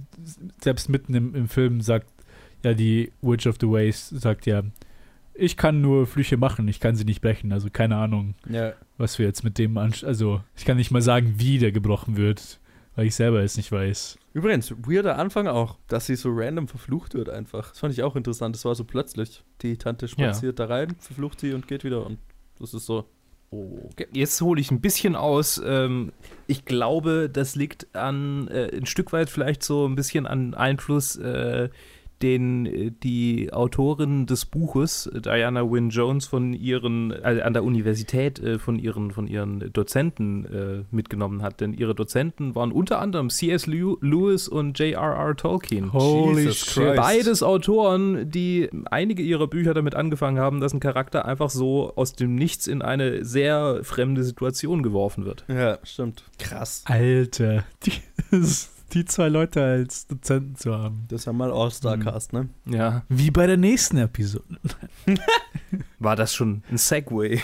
[0.59, 2.07] selbst mitten im, im Film sagt
[2.65, 4.63] ja die Witch of the Waste, sagt ja,
[5.35, 7.51] ich kann nur Flüche machen, ich kann sie nicht brechen.
[7.51, 8.73] Also keine Ahnung, Ja.
[8.97, 12.17] was wir jetzt mit dem ansch Also ich kann nicht mal sagen, wie der gebrochen
[12.17, 12.59] wird,
[12.95, 14.17] weil ich selber es nicht weiß.
[14.33, 17.69] Übrigens, weirder Anfang auch, dass sie so random verflucht wird einfach.
[17.69, 18.55] Das fand ich auch interessant.
[18.55, 19.43] Das war so plötzlich.
[19.61, 22.05] Die Tante spaziert da rein, verflucht sie und geht wieder.
[22.05, 22.17] Und
[22.59, 23.05] das ist so,
[23.51, 24.07] okay.
[24.11, 25.61] Jetzt hole ich ein bisschen aus.
[25.63, 26.11] Ähm,
[26.47, 31.15] ich glaube, das liegt an äh, ein Stück weit vielleicht so ein bisschen an Einfluss,
[31.15, 31.69] äh,
[32.23, 37.63] den äh, die Autorin des Buches, äh, Diana Wynne Jones, von ihren, äh, an der
[37.63, 41.61] Universität äh, von ihren, von ihren Dozenten äh, mitgenommen hat.
[41.61, 43.67] Denn ihre Dozenten waren unter anderem C.S.
[43.67, 45.35] Lew- Lewis und J.R.R.
[45.35, 45.93] Tolkien.
[45.93, 46.83] Holy Jesus shit.
[46.83, 46.95] Christ.
[46.95, 52.13] Beides Autoren, die einige ihrer Bücher damit angefangen haben, dass ein Charakter einfach so aus
[52.13, 55.43] dem Nichts in eine sehr fremde Situation geworfen wird.
[55.49, 56.23] Ja, stimmt.
[56.39, 56.83] Krass.
[56.85, 57.91] Alter, die,
[58.93, 61.05] die zwei Leute als Dozenten zu haben.
[61.07, 62.49] Das ist ja mal All-Star-Cast, ne?
[62.65, 63.03] Ja.
[63.09, 64.45] Wie bei der nächsten Episode.
[65.99, 67.41] War das schon ein Segway?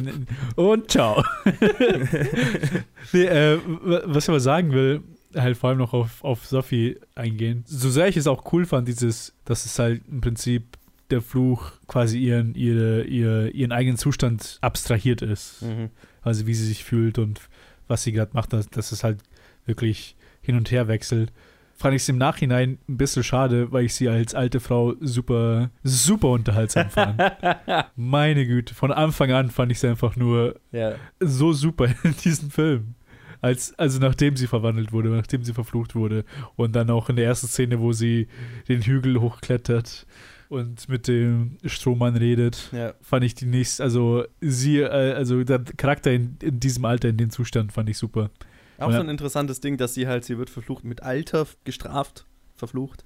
[0.56, 1.24] Und ciao.
[3.12, 3.58] nee, äh,
[4.04, 5.02] was ich aber sagen will,
[5.34, 7.64] halt vor allem noch auf, auf Sophie eingehen.
[7.66, 10.78] So sehr ich es auch cool fand, dieses, dass es halt im Prinzip
[11.10, 15.62] der Fluch quasi ihren, ihre, ihr, ihren eigenen Zustand abstrahiert ist.
[15.62, 15.90] Mhm.
[16.22, 17.40] Also wie sie sich fühlt und
[17.88, 19.18] was sie gerade macht, dass, dass es halt
[19.66, 21.32] wirklich hin und her wechselt.
[21.76, 25.70] Fand ich es im Nachhinein ein bisschen schade, weil ich sie als alte Frau super,
[25.82, 27.20] super unterhaltsam fand.
[27.96, 30.94] Meine Güte, von Anfang an fand ich sie einfach nur Ja.
[31.18, 32.94] so super in diesem Film.
[33.40, 36.24] Als, also nachdem sie verwandelt wurde, nachdem sie verflucht wurde.
[36.56, 38.28] Und dann auch in der ersten Szene, wo sie
[38.68, 40.06] den Hügel hochklettert
[40.48, 42.94] und mit dem Strohmann redet Ja.
[43.02, 47.16] fand ich die nächste, also sie, äh, also der Charakter in, in diesem Alter, in
[47.16, 48.30] dem Zustand, fand ich super.
[48.78, 53.04] Auch so ein interessantes Ding, dass sie halt, sie wird verflucht mit Alter gestraft, verflucht.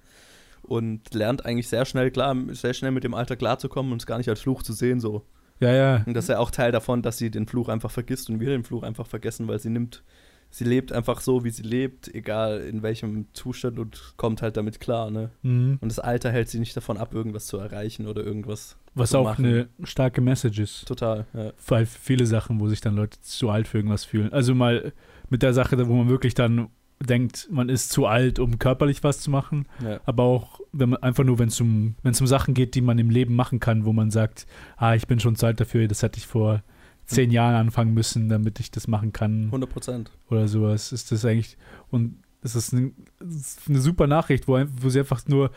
[0.63, 4.19] Und lernt eigentlich sehr schnell klar, sehr schnell mit dem Alter klarzukommen und es gar
[4.19, 5.25] nicht als Fluch zu sehen, so.
[5.61, 6.03] Ja, ja.
[6.07, 8.51] Und das ist ja auch Teil davon, dass sie den Fluch einfach vergisst und wir
[8.51, 10.05] den Fluch einfach vergessen, weil sie nimmt,
[10.51, 14.79] sie lebt einfach so, wie sie lebt, egal in welchem Zustand und kommt halt damit
[14.79, 15.31] klar, ne?
[15.43, 15.79] Mhm.
[15.81, 18.77] Und das Alter hält sie nicht davon ab, irgendwas zu erreichen oder irgendwas.
[18.95, 19.45] Was auch machen.
[19.45, 20.87] eine starke Message ist.
[20.87, 21.53] Total, ja.
[21.67, 24.33] Weil viele Sachen, wo sich dann Leute zu alt für irgendwas fühlen.
[24.33, 24.93] Also mal
[25.31, 26.69] mit der Sache, wo man wirklich dann
[27.01, 29.67] denkt, man ist zu alt, um körperlich was zu machen.
[29.83, 30.01] ja.
[30.05, 32.81] Aber auch, wenn man einfach nur, wenn es um, wenn es um Sachen geht, die
[32.81, 35.87] man im Leben machen kann, wo man sagt, ah, ich bin schon zu alt dafür,
[35.87, 36.63] das hätte ich vor
[37.07, 39.45] zehn Jahren anfangen müssen, damit ich das machen kann.
[39.47, 40.11] 100 Prozent.
[40.29, 41.57] oder sowas ist das eigentlich
[41.91, 45.51] und es ist ein, es ist eine super Nachricht, wo, wo sie einfach nur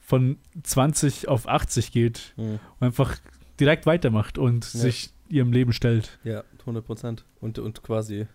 [0.00, 2.58] von 20 auf 80 geht Mhm.
[2.80, 3.16] und einfach
[3.60, 4.80] direkt weitermacht und Ja.
[4.80, 6.18] sich ihrem Leben stellt.
[6.24, 7.24] Ja, 100 Prozent.
[7.40, 8.26] Und, und quasi,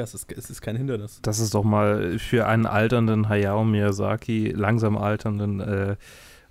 [0.00, 1.20] ja, es ist, es ist kein Hindernis.
[1.20, 5.96] Das ist doch mal für einen alternden Hayao Miyazaki, langsam alternden, äh,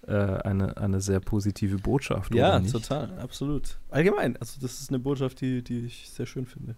[0.08, 2.34] äh, eine, eine sehr positive Botschaft.
[2.36, 2.72] Ja, oder nicht?
[2.72, 3.80] total, absolut.
[3.90, 6.76] Allgemein, also das ist eine Botschaft, die, die ich sehr schön finde.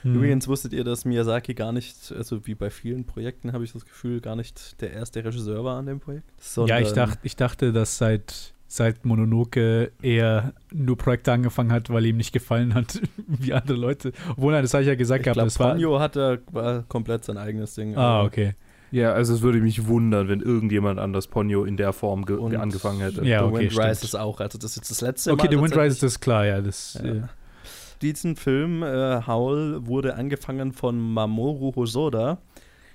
[0.00, 0.14] Hm.
[0.14, 3.84] Übrigens wusstet ihr, dass Miyazaki gar nicht, also wie bei vielen Projekten habe ich das
[3.84, 6.26] Gefühl, gar nicht der erste Regisseur war an dem Projekt.
[6.30, 11.90] ja, ich, sondern- dacht, ich dachte, dass seit, seit Mononoke er nur Projekte angefangen hat,
[11.90, 14.12] weil ihm nicht gefallen hat, wie andere Leute.
[14.30, 15.34] Obwohl, nein, das habe ich ja gesagt ich gehabt.
[15.36, 17.96] glaube, Das war, Ponyo hatte, war komplett sein eigenes Ding.
[17.96, 18.54] ah, okay.
[18.90, 22.54] Ja, also es würde mich wundern, wenn irgendjemand anders Ponyo in der Form ge Und-
[22.56, 23.24] angefangen hätte.
[23.24, 23.86] Ja, The okay, Wind stimmt.
[23.88, 24.38] Rises auch.
[24.40, 25.52] Also das ist jetzt das letzte Okay, Mal.
[25.56, 26.60] The Wind Rises ist klar, ja.
[26.60, 27.10] Das, Ja.
[27.10, 27.22] äh,
[28.02, 32.38] Diesen Film, äh, Howl, wurde angefangen von Mamoru Hosoda,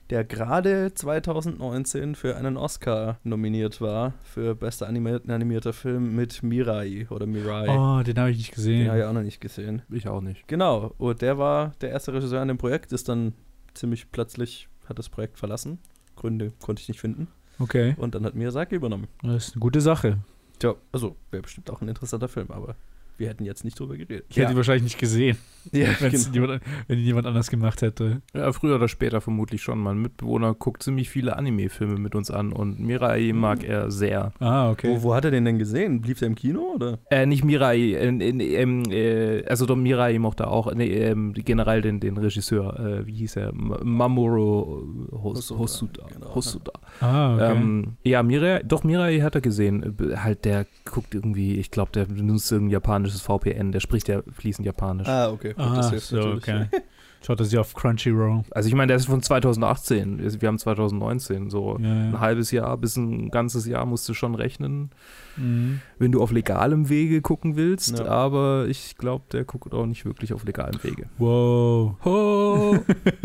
[0.10, 7.07] der gerade 2019 für einen Oscar nominiert war, für bester animi animierter Film mit Mirai
[7.10, 7.68] oder Mirai.
[7.70, 8.80] oh, den habe ich nicht gesehen.
[8.80, 9.84] Den habe ich auch noch nicht gesehen.
[9.89, 10.47] Ich auch nicht.
[10.47, 13.34] Genau, und der war der erste Regisseur an dem Projekt, ist dann
[13.74, 15.80] ziemlich plötzlich, hat das Projekt verlassen.
[16.16, 17.28] Gründe konnte ich nicht finden.
[17.60, 19.07] Okay, Und dann hat Miyazaki übernommen.
[19.22, 20.20] das ist eine gute Sache.
[20.60, 22.76] Tja, also wäre bestimmt auch ein interessanter Film, aber
[23.20, 24.26] wir hätten jetzt nicht drüber geredet.
[24.30, 25.38] Ich hätte ihn wahrscheinlich nicht gesehen,
[25.72, 26.18] ja, genau.
[26.34, 28.22] jemand, wenn ihn jemand anders gemacht hätte.
[28.34, 29.80] Ja, früher oder später vermutlich schon.
[29.80, 34.32] Mein Mitbewohner guckt ziemlich viele Anime-Filme mit uns an und Mirai mag er sehr.
[34.40, 34.90] Ah, okay.
[34.90, 36.02] Wo, wo hat er den denn gesehen?
[36.04, 37.00] Lief der im Kino oder?
[37.10, 41.82] Äh, nicht Mirai, äh, äh, ähm, äh, also doch Mirai mochte auch, nee, ähm, generell
[41.82, 43.50] den, den Regisseur, äh, wie hieß er?
[43.50, 46.06] M Mamoru Hos Hosoda, Hosoda.
[46.14, 46.36] genau.
[46.36, 46.72] Hosoda.
[47.02, 47.52] ah, okay.
[47.58, 49.96] Ähm, ja, Mirai, doch Mirai hat er gesehen.
[50.00, 54.07] Äh, Halt, der guckt irgendwie, ich glaube, der benutzt irgendein japanisches japanisches VPN, der spricht
[54.07, 55.07] ja fließend Japanisch.
[55.07, 55.49] Ah, okay.
[55.53, 56.38] Gut, Ah, so, natürlich.
[56.43, 56.66] okay.
[57.22, 58.43] Schaut er sich auf Crunchyroll.
[58.51, 62.20] Also ich meine, der ist von 2018, wir haben 2019, so Ja, ein ja.
[62.22, 64.91] halbes Jahr bis ein ganzes Jahr musst du schon rechnen,
[65.36, 65.82] Mhm.
[65.97, 68.05] wenn du auf legalem Wege gucken willst, Ja.
[68.05, 71.10] aber ich glaube, der guckt auch nicht wirklich auf legalem Wege.
[71.18, 71.95] Wow.
[72.05, 72.78] Oh.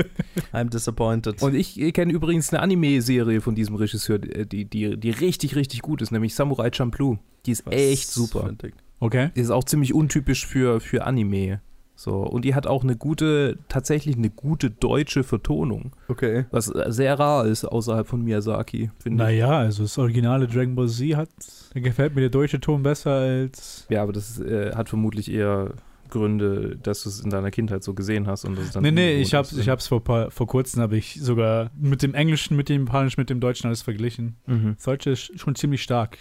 [0.53, 1.41] I'm disappointed.
[1.41, 6.03] Und ich kenne übrigens eine Anime-Serie von diesem Regisseur, die, die, die richtig, richtig gut
[6.03, 7.19] ist, nämlich Samurai Champloo.
[7.47, 8.47] Die ist Was echt super.
[8.49, 8.73] ein Ding.
[9.01, 9.31] Okay.
[9.37, 11.61] Die ist auch ziemlich untypisch für, für Anime.
[11.97, 16.45] So, und die hat auch eine gute, tatsächlich eine gute deutsche Vertonung, Okay.
[16.51, 19.29] was sehr rar ist außerhalb von Miyazaki, finde ich.
[19.29, 21.29] Naja, also das originale Dragon Ball Z hat,
[21.73, 23.87] da gefällt mir der deutsche Ton besser als.
[23.91, 25.71] Ja, aber das äh, hat vermutlich eher
[26.11, 29.15] Gründe, dass du es in deiner Kindheit so gesehen hast und das dann Nee, nee,
[29.21, 29.59] ich hab's, ist.
[29.61, 33.21] ich hab's vor, paar, vor kurzem, habe ich sogar mit dem Englischen, mit dem Japanischen,
[33.21, 34.35] mit dem Deutschen alles verglichen.
[34.47, 34.75] Mhm.
[34.77, 36.19] Das Deutsche ist schon ziemlich stark.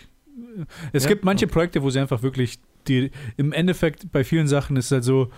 [0.91, 1.53] Es Ja, gibt manche okay.
[1.53, 5.29] Projekte, wo sie einfach wirklich die, im Endeffekt bei vielen Sachen ist es halt so,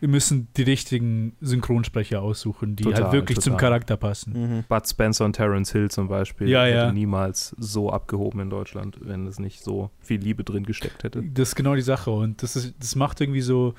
[0.00, 3.68] wir müssen die richtigen Synchronsprecher aussuchen, die Total, halt wirklich zum total.
[3.70, 4.32] Charakter passen.
[4.58, 4.64] Mhm.
[4.68, 6.92] Bud Spencer und Terence Hill zum Beispiel Ja, hätte ja.
[6.92, 11.22] niemals so abgehoben in Deutschland, wenn es nicht so viel Liebe drin gesteckt hätte.
[11.22, 13.74] Das ist genau die Sache und das, ist, das macht irgendwie so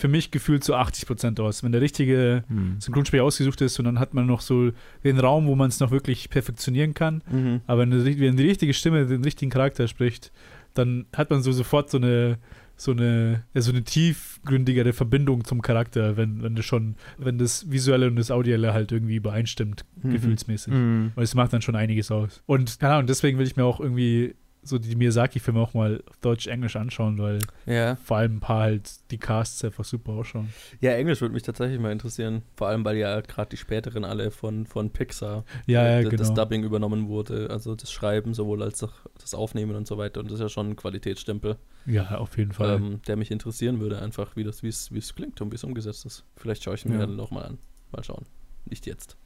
[0.00, 1.62] für mich gefühlt so 80% aus.
[1.62, 2.80] Wenn der richtige Hm.
[2.80, 4.72] Synchronsprecher ausgesucht ist und dann hat man noch so
[5.04, 7.22] den Raum, wo man es noch wirklich perfektionieren kann.
[7.30, 7.60] Mhm.
[7.66, 10.32] Aber wenn, die- wenn die richtige Stimme den richtigen Charakter spricht,
[10.74, 12.38] dann hat man so sofort so eine
[12.76, 17.70] so eine, ja, so eine tiefgründigere Verbindung zum Charakter, wenn, wenn das schon, wenn das
[17.70, 20.10] Visuelle und das Audielle halt irgendwie übereinstimmt, Mhm.
[20.12, 20.72] gefühlsmäßig.
[20.72, 21.12] Mhm.
[21.14, 22.42] Weil es macht dann schon einiges aus.
[22.46, 26.16] Und keine Ahnung, deswegen will ich mir auch irgendwie so die Miyazaki-Filme auch mal auf
[26.18, 27.96] Deutsch-Englisch anschauen, weil Ja.
[27.96, 30.52] vor allem ein paar halt die Casts einfach super ausschauen.
[30.80, 32.42] Ja, Englisch würde mich tatsächlich mal interessieren.
[32.56, 36.28] Vor allem, weil ja gerade die späteren alle von, von Pixar Ja, äh, ja, das
[36.28, 36.34] genau.
[36.44, 37.48] Dubbing übernommen wurde.
[37.50, 40.20] Also das Schreiben sowohl als auch das Aufnehmen und so weiter.
[40.20, 41.56] Und das ist ja schon ein Qualitätsstempel,
[41.86, 42.76] Ja, auf jeden Fall.
[42.76, 45.56] ähm, der mich interessieren würde, einfach wie das, wie es, wie es klingt und wie
[45.56, 46.24] es umgesetzt ist.
[46.36, 47.00] Vielleicht schaue ich mir Ja.
[47.06, 47.58] dann noch mal an.
[47.92, 48.26] Mal schauen.
[48.66, 49.16] Nicht jetzt.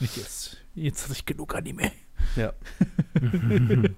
[0.00, 0.56] Nicht jetzt.
[0.74, 1.92] Jetzt hatte ich genug Anime.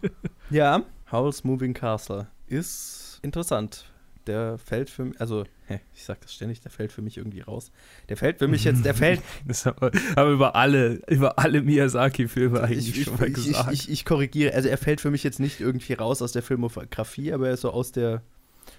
[0.50, 3.86] Ja, Howl's Moving Castle ist interessant.
[4.26, 7.40] Der fällt für mich, also, hä, ich sag das ständig, der fällt für mich irgendwie
[7.40, 7.72] raus.
[8.08, 12.60] Der fällt für mich jetzt, der fällt, Das haben wir, über alle, über alle Miyazaki-Filme
[12.62, 13.72] eigentlich ich, ich, schon mal ich, gesagt.
[13.72, 17.32] ich, ich korrigiere, also er fällt für mich jetzt nicht irgendwie raus aus der Filmografie,
[17.32, 18.22] aber er ist so aus der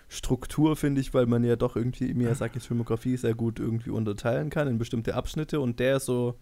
[0.08, 4.68] Struktur, finde ich, weil man ja doch irgendwie Miyazakis Filmografie sehr gut irgendwie unterteilen kann
[4.68, 6.38] in bestimmte Abschnitte und der ist so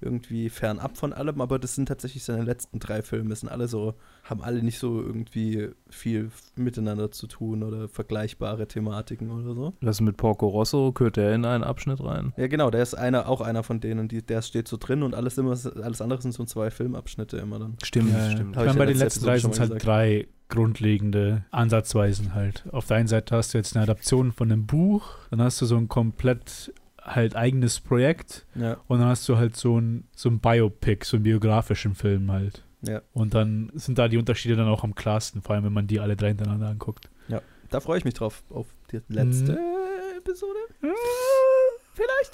[0.00, 3.94] irgendwie fernab von allem, aber das sind tatsächlich seine letzten drei Filme, sind alle so,
[4.24, 9.72] haben alle nicht so irgendwie viel miteinander zu tun oder vergleichbare Thematiken oder so.
[9.80, 12.32] Was mit Porco Rosso, gehört der in einen Abschnitt rein?
[12.36, 15.14] Ja, genau, der ist einer, auch einer von denen, die, der steht so drin und
[15.14, 17.76] alles immer, alles andere sind so zwei Filmabschnitte immer dann.
[17.82, 18.56] Stimmt, Ja, stimmt.
[18.56, 22.64] Ich meine, bei den letzte letzten drei sind schon es halt drei grundlegende Ansatzweisen halt.
[22.72, 25.66] Auf der einen Seite hast du jetzt eine Adaption von einem Buch, dann hast du
[25.66, 26.72] so ein komplett
[27.06, 31.16] halt eigenes Projekt Ja, und dann hast du halt so ein, so ein Biopic, so
[31.16, 32.62] einen biografischen Film halt.
[32.82, 33.00] ja.
[33.12, 36.00] Und dann sind da die Unterschiede dann auch am klarsten, vor allem wenn man die
[36.00, 37.08] alle drei hintereinander anguckt.
[37.68, 40.18] Da freue ich mich drauf, auf die letzte Mhm.
[40.18, 40.58] Episode.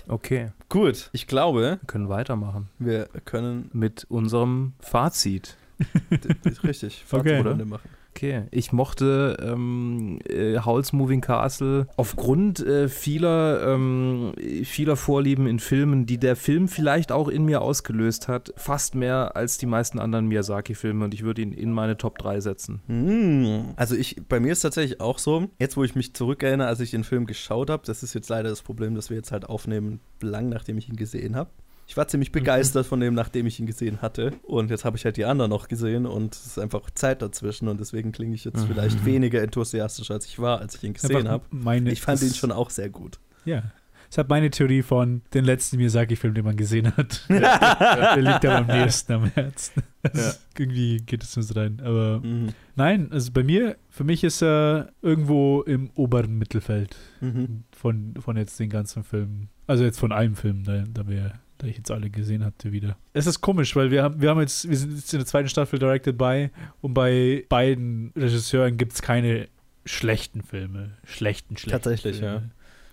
[0.08, 5.56] Okay, Gut, ich glaube, wir können weitermachen wir können mit unserem Fazit.
[6.64, 7.28] richtig Okay.
[7.36, 7.88] Fazitrunde machen.
[8.22, 15.58] Okay, ich mochte ähm, äh, Howl's Moving Castle aufgrund äh, vieler, ähm, vieler Vorlieben in
[15.58, 19.98] Filmen, die der Film vielleicht auch in mir ausgelöst hat, fast mehr als die meisten
[19.98, 22.80] anderen Miyazaki-Filme und ich würde ihn in meine Top 3 setzen.
[22.86, 23.72] Hm.
[23.74, 26.92] Also ich, bei mir ist tatsächlich auch so, jetzt wo ich mich zurückerinnere, als ich
[26.92, 29.98] den Film geschaut habe, das ist jetzt leider das Problem, dass wir jetzt halt aufnehmen,
[30.20, 31.50] lang nachdem ich ihn gesehen habe.
[31.87, 34.33] Ich war ziemlich begeistert von dem, nachdem ich ihn gesehen hatte.
[34.45, 37.68] Und jetzt habe ich halt die anderen noch gesehen und es ist einfach Zeit dazwischen
[37.68, 38.68] und deswegen klinge ich jetzt Mhm.
[38.72, 41.45] vielleicht weniger enthusiasch, als ich war, als ich ihn gesehen habe.
[41.91, 43.18] Ich fand ihn schon auch sehr gut.
[43.45, 43.62] Ja.
[44.09, 47.24] Das hat meine Theorie von den letzten Miyazaki-Film, den man gesehen hat.
[47.30, 49.83] der, liegt ja am nächsten am Herzen.
[50.03, 51.80] Das Irgendwie geht es uns rein.
[51.83, 52.51] Aber Mhm.
[52.76, 57.64] nein, also bei mir, für mich ist er irgendwo im oberen Mittelfeld Mhm.
[57.74, 59.49] von, von jetzt den ganzen Filmen.
[59.66, 62.96] Also jetzt von einem Film, da, da, wir, da ich jetzt alle gesehen hatte wieder.
[63.12, 65.48] Es ist komisch, weil wir haben, wir haben jetzt, wir sind jetzt in der zweiten
[65.48, 66.50] Staffel Directed by
[66.80, 69.48] und bei beiden Regisseuren gibt es keine
[69.86, 70.90] schlechten Filme.
[71.04, 72.34] Schlechten, schlechten Tatsächlich, Filme.
[72.34, 72.42] ja.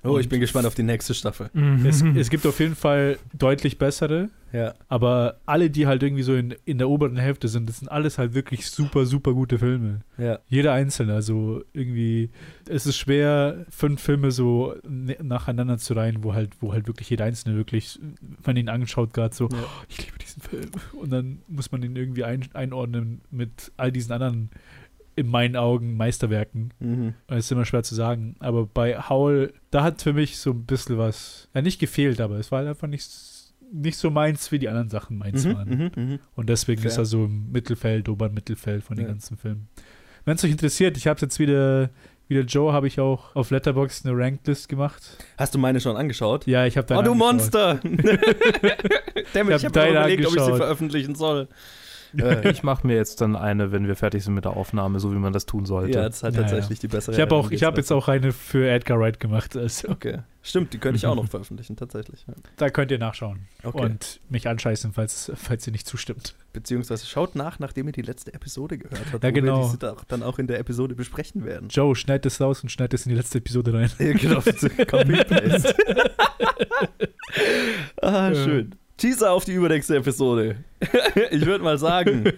[0.03, 1.49] Oh, ich bin gespannt auf die nächste Staffel.
[1.85, 4.73] Es, es gibt auf jeden Fall deutlich bessere, Ja.
[4.87, 8.17] aber alle, die halt irgendwie so in, in der oberen Hälfte sind, das sind alles
[8.17, 10.01] halt wirklich super, super gute Filme.
[10.17, 10.39] Ja.
[10.47, 12.29] Jeder einzelne, also irgendwie,
[12.69, 17.09] es ist schwer, fünf Filme so ne- nacheinander zu reihen, wo halt, wo halt wirklich
[17.09, 19.57] jeder einzelne wirklich, wenn man ihn anschaut, gerade so, Ja.
[19.61, 20.69] "Oh, ich liebe diesen Film.
[20.93, 24.49] Und dann muss man ihn irgendwie ein, einordnen mit all diesen anderen
[25.19, 26.73] in meinen Augen Meisterwerken.
[26.79, 27.13] Mhm.
[27.27, 28.35] Das ist immer schwer zu sagen.
[28.39, 32.35] Aber bei Howl, da hat für mich so ein bisschen was, ja nicht gefehlt, aber
[32.37, 33.09] es war halt einfach nicht,
[33.71, 35.69] nicht so meins, wie die anderen Sachen meins Mhm, waren.
[35.69, 36.19] mhm, mhm.
[36.35, 36.91] Und deswegen Fair.
[36.91, 39.11] ist er so im Mittelfeld, oberen Mittelfeld von den Ja.
[39.11, 39.67] ganzen Filmen.
[40.25, 41.89] Wenn es euch interessiert, ich habe jetzt wieder,
[42.27, 45.01] wieder Joe, habe ich auch auf Letterboxd eine Ranklist gemacht.
[45.37, 46.45] Hast du meine schon angeschaut?
[46.47, 46.99] Ja, ich habe da.
[46.99, 47.79] oh, du Monster!
[47.83, 50.57] Damit, Ich ich hab habe deine überlegt, ob ich sie angeschaut.
[50.57, 51.47] veröffentlichen soll.
[52.17, 55.11] Äh, Ich mache mir jetzt dann eine, wenn wir fertig sind mit der Aufnahme, so
[55.13, 55.97] wie man das tun sollte.
[55.97, 58.07] ja, das ist halt Ja, tatsächlich die bessere Ich habe auch, ich habe jetzt auch
[58.07, 59.55] eine für Edgar Wright gemacht.
[59.55, 60.19] Also, Okay.
[60.41, 62.25] Stimmt, die könnte ich auch noch veröffentlichen, tatsächlich.
[62.25, 62.33] Ja.
[62.55, 63.83] da könnt ihr nachschauen Okay.
[63.83, 66.33] und mich anscheißen, falls, falls ihr nicht zustimmt.
[66.53, 69.57] Beziehungsweise schaut nach, nachdem ihr die letzte Episode gehört habt, Ja, wo genau.
[69.59, 71.67] wir diese da- dann auch in der Episode besprechen werden.
[71.69, 73.91] Joe, schneid das raus und schneid das in die letzte Episode rein.
[73.99, 74.39] Ja, genau,
[74.87, 75.75] Copy-Paste.
[78.01, 78.35] ah, Ja.
[78.35, 78.75] schön.
[78.99, 80.57] Teaser auf die übernächste Episode.
[81.31, 82.31] ich würde mal sagen,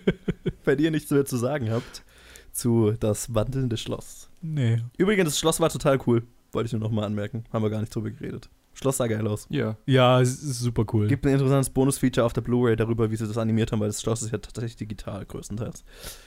[0.64, 2.04] wenn ihr nichts mehr zu sagen habt,
[2.52, 4.30] zu das wandelnde Schloss.
[4.42, 4.82] Nee.
[4.98, 6.24] Übrigens, das Schloss war total cool.
[6.52, 7.46] Wollte ich nur noch mal anmerken.
[7.52, 8.50] Haben wir gar nicht drüber geredet.
[8.74, 9.48] Schloss sah geil aus.
[9.50, 9.76] Ja.
[9.86, 11.08] Ja, es ist super cool.
[11.08, 14.02] Gibt ein interessantes Bonus-Feature auf der Blu-ray darüber, wie sie das animiert haben, weil das
[14.02, 15.84] Schloss ist ja tatsächlich digital größtenteils.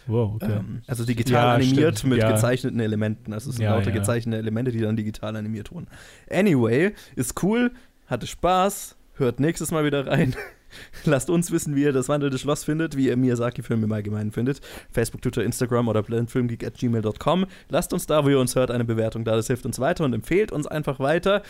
[0.07, 0.53] wow, okay.
[0.59, 2.30] Ähm, also digital Ja, animiert stimmt, mit ja.
[2.32, 3.32] gezeichneten Elementen.
[3.32, 3.97] Also es sind Ja, lauter ja.
[3.99, 5.87] gezeichnete Elemente, die dann digital animiert wurden.
[6.30, 7.72] Anyway, ist cool,
[8.07, 10.34] hatte Spaß, hört nächstes Mal wieder rein.
[11.04, 14.60] Lasst uns wissen, wie ihr das wandelnde Schloss findet, wie ihr Miyazaki-Filme im Allgemeinen findet.
[14.90, 17.46] Facebook, Twitter, Instagram oder blendfilmgeek.gmail.com.
[17.68, 19.36] Lasst uns da, wo ihr uns hört, eine Bewertung da.
[19.36, 21.42] Das hilft uns weiter und empfehlt uns einfach weiter.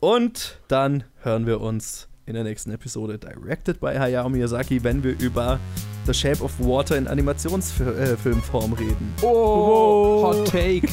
[0.00, 5.18] Und dann hören wir uns in der nächsten Episode directed by Hayao Miyazaki, wenn wir
[5.18, 5.58] über
[6.06, 9.12] The Shape of Water in Animationsfilmform reden.
[9.20, 10.86] Oh, Hot Take.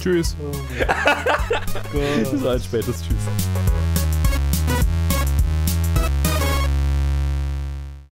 [0.00, 0.36] Tschüss.
[2.38, 3.87] So ein spätes Tschüss.